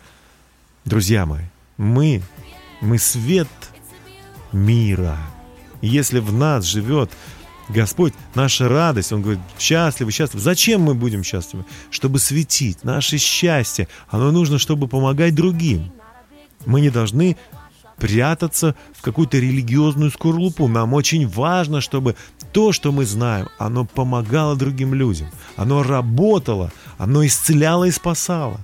Друзья 0.85 1.25
мои, 1.25 1.43
мы, 1.77 2.21
мы 2.81 2.97
свет 2.97 3.47
мира. 4.51 5.17
Если 5.81 6.19
в 6.19 6.33
нас 6.33 6.65
живет 6.65 7.09
Господь, 7.69 8.13
наша 8.35 8.67
радость, 8.67 9.13
Он 9.13 9.21
говорит, 9.21 9.41
счастливы, 9.57 10.11
счастливы. 10.11 10.43
Зачем 10.43 10.81
мы 10.81 10.93
будем 10.93 11.23
счастливы? 11.23 11.65
Чтобы 11.89 12.19
светить. 12.19 12.83
Наше 12.83 13.17
счастье, 13.17 13.87
оно 14.09 14.31
нужно, 14.31 14.59
чтобы 14.59 14.87
помогать 14.89 15.33
другим. 15.33 15.91
Мы 16.65 16.81
не 16.81 16.89
должны 16.89 17.37
прятаться 17.95 18.75
в 18.93 19.01
какую-то 19.01 19.37
религиозную 19.37 20.11
скорлупу. 20.11 20.67
Нам 20.67 20.93
очень 20.93 21.27
важно, 21.27 21.79
чтобы 21.79 22.17
то, 22.51 22.73
что 22.73 22.91
мы 22.91 23.05
знаем, 23.05 23.47
оно 23.57 23.85
помогало 23.85 24.57
другим 24.57 24.93
людям. 24.93 25.29
Оно 25.55 25.81
работало, 25.81 26.73
оно 26.97 27.25
исцеляло 27.25 27.85
и 27.85 27.91
спасало. 27.91 28.59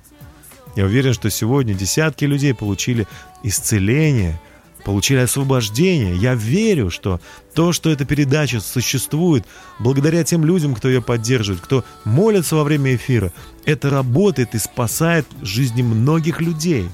Я 0.79 0.85
уверен, 0.85 1.13
что 1.13 1.29
сегодня 1.29 1.73
десятки 1.73 2.23
людей 2.23 2.53
получили 2.53 3.05
исцеление, 3.43 4.39
получили 4.85 5.17
освобождение. 5.17 6.15
Я 6.15 6.35
верю, 6.35 6.89
что 6.89 7.19
то, 7.53 7.73
что 7.73 7.89
эта 7.89 8.05
передача 8.05 8.61
существует, 8.61 9.45
благодаря 9.79 10.23
тем 10.23 10.45
людям, 10.45 10.73
кто 10.73 10.87
ее 10.87 11.01
поддерживает, 11.01 11.61
кто 11.61 11.83
молится 12.05 12.55
во 12.55 12.63
время 12.63 12.95
эфира, 12.95 13.33
это 13.65 13.89
работает 13.89 14.55
и 14.55 14.57
спасает 14.57 15.27
жизни 15.41 15.81
многих 15.81 16.39
людей. 16.39 16.87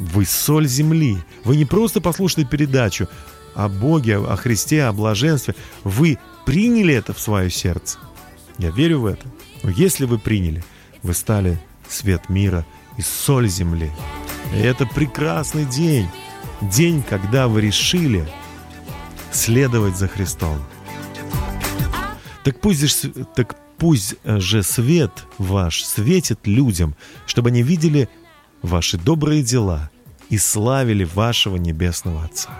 Вы 0.00 0.26
соль 0.26 0.66
земли. 0.66 1.18
Вы 1.44 1.54
не 1.54 1.66
просто 1.66 2.00
послушали 2.00 2.42
передачу 2.42 3.06
о 3.54 3.68
Боге, 3.68 4.16
о 4.16 4.34
Христе, 4.34 4.82
о 4.82 4.92
блаженстве. 4.92 5.54
Вы 5.84 6.18
приняли 6.44 6.92
это 6.92 7.14
в 7.14 7.20
свое 7.20 7.50
сердце. 7.50 7.98
Я 8.58 8.70
верю 8.70 8.98
в 8.98 9.06
это. 9.06 9.24
Но 9.62 9.70
если 9.70 10.06
вы 10.06 10.18
приняли, 10.18 10.64
вы 11.04 11.14
стали 11.14 11.60
свет 11.88 12.28
мира 12.28 12.64
и 12.96 13.02
соль 13.02 13.48
земли. 13.48 13.90
И 14.54 14.58
это 14.58 14.86
прекрасный 14.86 15.64
день. 15.64 16.08
День, 16.60 17.02
когда 17.02 17.48
вы 17.48 17.60
решили 17.60 18.26
следовать 19.32 19.96
за 19.96 20.08
Христом. 20.08 20.62
Так 22.44 22.60
пусть, 22.60 23.06
так 23.34 23.56
пусть 23.78 24.16
же 24.24 24.62
свет 24.62 25.10
ваш 25.38 25.82
светит 25.82 26.46
людям, 26.46 26.94
чтобы 27.26 27.48
они 27.50 27.62
видели 27.62 28.08
ваши 28.62 28.98
добрые 28.98 29.42
дела 29.42 29.90
и 30.30 30.38
славили 30.38 31.04
вашего 31.04 31.56
Небесного 31.56 32.24
Отца. 32.24 32.50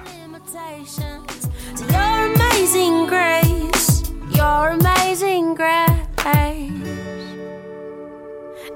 your 4.35 4.70
amazing 4.70 5.55
grace. 5.55 5.75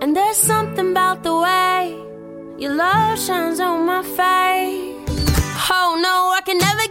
And 0.00 0.14
there's 0.14 0.36
something 0.36 0.92
about 0.92 1.24
the 1.24 1.36
way 1.36 1.96
your 2.56 2.74
love 2.74 3.18
shines 3.18 3.58
on 3.58 3.84
my 3.84 4.02
face. 4.02 4.94
Oh 5.70 5.98
no, 6.00 6.32
I 6.38 6.40
can 6.46 6.58
never 6.58 6.87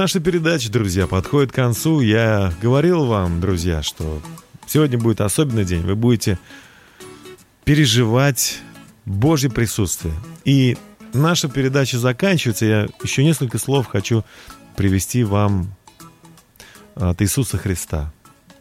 Наша 0.00 0.18
передача, 0.18 0.72
друзья, 0.72 1.06
подходит 1.06 1.52
к 1.52 1.54
концу. 1.54 2.00
Я 2.00 2.54
говорил 2.62 3.04
вам, 3.04 3.38
друзья, 3.38 3.82
что 3.82 4.22
сегодня 4.66 4.96
будет 4.96 5.20
особенный 5.20 5.66
день. 5.66 5.82
Вы 5.82 5.94
будете 5.94 6.38
переживать 7.64 8.60
Божье 9.04 9.50
присутствие. 9.50 10.14
И 10.46 10.78
наша 11.12 11.50
передача 11.50 11.98
заканчивается. 11.98 12.64
Я 12.64 12.88
еще 13.02 13.22
несколько 13.22 13.58
слов 13.58 13.88
хочу 13.88 14.24
привести 14.74 15.22
вам 15.22 15.74
от 16.94 17.20
Иисуса 17.20 17.58
Христа. 17.58 18.10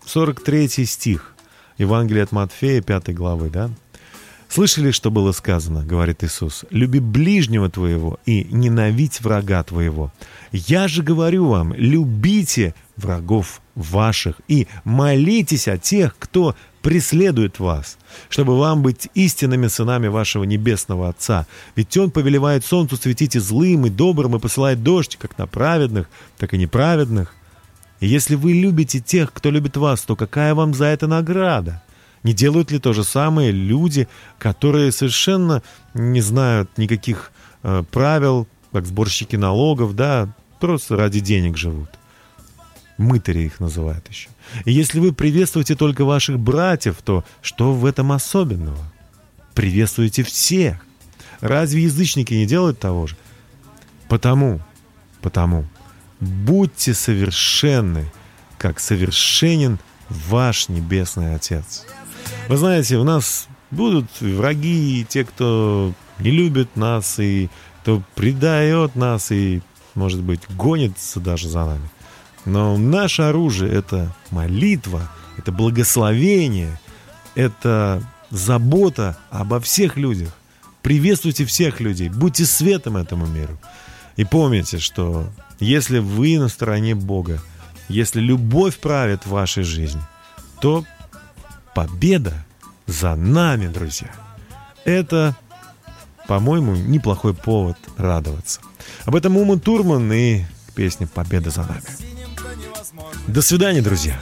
43 0.06 0.68
стих 0.86 1.36
Евангелия 1.78 2.24
от 2.24 2.34
Матфея, 2.34 2.82
5 2.82 3.16
главы, 3.16 3.50
да? 3.50 3.70
Слышали, 4.50 4.90
что 4.90 5.12
было 5.12 5.32
сказано, 5.32 5.86
говорит 5.86 6.24
Иисус, 6.24 6.66
«Люби 6.72 7.00
ближнего 7.00 7.70
твоего 7.70 8.20
и 8.26 8.46
ненавидь 8.46 9.22
врага 9.22 9.62
твоего. 9.64 10.12
Я 10.52 10.88
же 10.88 11.04
говорю 11.04 11.46
вам, 11.46 11.72
любите 11.76 12.74
врагов 12.98 13.62
ваших 13.76 14.42
и 14.48 14.68
молитесь 14.84 15.68
о 15.68 15.78
тех, 15.78 16.16
кто 16.18 16.56
преследует 16.82 17.60
вас, 17.60 18.00
чтобы 18.28 18.58
вам 18.58 18.82
быть 18.82 19.10
истинными 19.14 19.68
сынами 19.68 20.08
вашего 20.08 20.46
небесного 20.46 21.10
Отца. 21.10 21.46
Ведь 21.76 21.96
Он 21.98 22.10
повелевает 22.10 22.66
солнцу 22.66 22.98
светить 22.98 23.36
и 23.36 23.40
злым, 23.40 23.86
и 23.86 23.92
добрым, 23.92 24.36
и 24.36 24.40
посылает 24.40 24.82
дождь, 24.82 25.16
как 25.22 25.38
на 25.38 25.46
праведных, 25.46 26.10
так 26.40 26.56
и 26.56 26.58
неправедных. 26.58 27.36
И 28.00 28.08
если 28.08 28.34
вы 28.34 28.54
любите 28.54 29.00
тех, 29.00 29.32
кто 29.32 29.52
любит 29.52 29.78
вас, 29.78 30.02
то 30.02 30.16
какая 30.16 30.56
вам 30.56 30.74
за 30.74 30.86
это 30.86 31.06
награда? 31.06 31.84
Не 32.24 32.34
делают 32.34 32.72
ли 32.72 32.80
то 32.80 32.94
же 32.94 33.04
самое 33.04 33.52
люди, 33.52 34.08
которые 34.38 34.92
совершенно 34.92 35.64
не 35.94 36.22
знают 36.22 36.78
никаких 36.78 37.32
э, 37.64 37.84
правил, 37.92 38.48
как 38.72 38.86
сборщики 38.86 39.36
налогов, 39.36 39.96
да, 39.96 40.34
просто 40.60 40.98
ради 40.98 41.20
денег 41.20 41.58
живут? 41.58 41.90
Мытари 42.98 43.44
их 43.46 43.62
называют 43.62 44.06
еще. 44.10 44.30
И 44.66 44.74
если 44.74 45.00
вы 45.00 45.14
приветствуете 45.14 45.76
только 45.76 46.04
ваших 46.04 46.38
братьев, 46.38 46.98
то 47.04 47.24
что 47.42 47.74
в 47.74 47.86
этом 47.86 48.12
особенного? 48.12 48.84
Приветствуйте 49.54 50.24
всех. 50.24 50.86
Разве 51.40 51.84
язычники 51.84 52.34
не 52.34 52.46
делают 52.46 52.80
того 52.80 53.08
же? 53.08 53.16
Потому, 54.10 54.60
потому, 55.22 55.66
будьте 56.20 56.94
совершенны, 56.94 58.12
как 58.58 58.80
совершенен 58.82 59.80
ваш 60.10 60.68
Небесный 60.68 61.36
Отец. 61.36 61.86
Вы 62.48 62.58
знаете, 62.58 62.98
у 62.98 63.04
нас 63.04 63.48
будут 63.72 64.06
враги, 64.22 65.02
и 65.02 65.06
те, 65.06 65.24
кто 65.24 65.94
не 66.20 66.32
любит 66.32 66.76
нас, 66.76 67.20
и 67.20 67.50
кто 67.82 68.02
предает 68.16 68.96
нас, 68.96 69.32
и, 69.32 69.62
может 69.96 70.22
быть, 70.22 70.42
гонится 70.50 71.20
даже 71.20 71.48
за 71.48 71.66
нами. 71.66 71.90
Но 72.46 72.78
наше 72.78 73.24
оружие— 73.24 73.72
это 73.74 74.16
молитва, 74.32 75.10
это 75.38 75.52
благословение, 75.52 76.80
это 77.36 78.04
забота 78.30 79.18
обо 79.30 79.60
всех 79.60 79.98
людях. 79.98 80.30
Приветствуйте 80.82 81.46
всех 81.46 81.80
людей, 81.82 82.10
будьте 82.10 82.46
светом 82.46 82.98
этому 82.98 83.26
миру. 83.26 83.58
И 84.16 84.26
помните, 84.26 84.80
что 84.80 85.28
если 85.60 86.00
вы 86.00 86.40
на 86.40 86.48
стороне 86.48 86.96
Бога, 86.96 87.42
если 87.90 88.20
любовь 88.20 88.78
правит 88.78 89.26
вашей 89.26 89.64
жизни, 89.64 90.02
то 90.62 90.86
победа 91.74 92.34
за 92.88 93.16
нами, 93.16 93.68
друзья. 93.68 94.10
Это, 94.86 95.36
по-моему, 96.28 96.76
неплохой 96.76 97.34
повод 97.34 97.78
радоваться. 97.98 98.62
Об 99.06 99.16
этом 99.16 99.38
Ума 99.38 99.58
Турман 99.58 100.12
и 100.12 100.44
песня 100.76 101.08
«Победа 101.08 101.50
за 101.50 101.62
нами». 101.62 101.84
До 103.28 103.42
свидания, 103.42 103.82
друзья. 103.82 104.20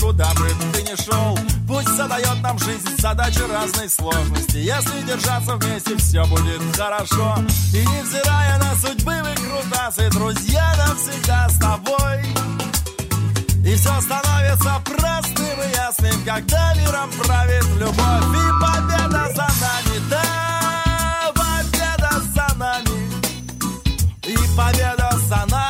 куда 0.00 0.32
бы 0.34 0.48
ты 0.72 0.82
ни 0.82 0.94
шел 1.02 1.38
Пусть 1.66 1.88
задает 1.96 2.42
нам 2.42 2.58
жизнь 2.58 2.96
задачи 2.98 3.40
разной 3.50 3.88
сложности 3.88 4.56
Если 4.56 5.06
держаться 5.06 5.56
вместе, 5.56 5.96
все 5.96 6.24
будет 6.26 6.60
хорошо 6.76 7.36
И 7.74 7.78
невзирая 7.78 8.58
на 8.58 8.74
судьбы 8.74 9.14
выкрутасы 9.22 10.10
Друзья 10.10 10.74
навсегда 10.76 11.48
с 11.48 11.58
тобой 11.58 12.24
И 13.64 13.74
все 13.74 14.00
становится 14.00 14.82
простым 14.84 15.60
и 15.60 15.74
ясным 15.74 16.24
Когда 16.24 16.74
миром 16.74 17.10
правит 17.24 17.66
любовь. 17.78 18.28
И 18.34 18.50
победа 18.60 19.28
за 19.34 19.48
нами, 19.60 19.98
да 20.10 20.22
Победа 21.34 22.12
за 22.34 22.58
нами. 22.58 22.96
И 24.24 24.36
победа 24.56 25.10
за 25.28 25.46
нами, 25.50 25.67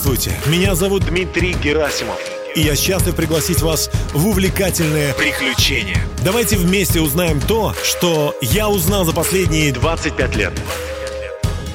Здравствуйте, 0.00 0.40
меня 0.46 0.74
зовут 0.74 1.04
Дмитрий 1.04 1.52
Герасимов. 1.52 2.18
И 2.54 2.62
я 2.62 2.74
счастлив 2.74 3.14
пригласить 3.14 3.60
вас 3.60 3.90
в 4.14 4.28
увлекательное 4.28 5.12
приключение. 5.12 5.98
Давайте 6.24 6.56
вместе 6.56 7.02
узнаем 7.02 7.38
то, 7.38 7.74
что 7.84 8.34
я 8.40 8.70
узнал 8.70 9.04
за 9.04 9.12
последние 9.12 9.72
25 9.74 10.36
лет. 10.36 10.52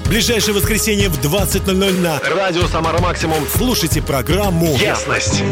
Ближайшее 0.07 0.55
воскресенье 0.55 1.09
в 1.09 1.23
20.00 1.23 1.99
на 1.99 2.19
Радио 2.19 2.65
Самара 2.65 2.99
Максимум. 2.99 3.45
слушайте 3.55 4.01
программу 4.01 4.75
Ясность. 4.75 5.43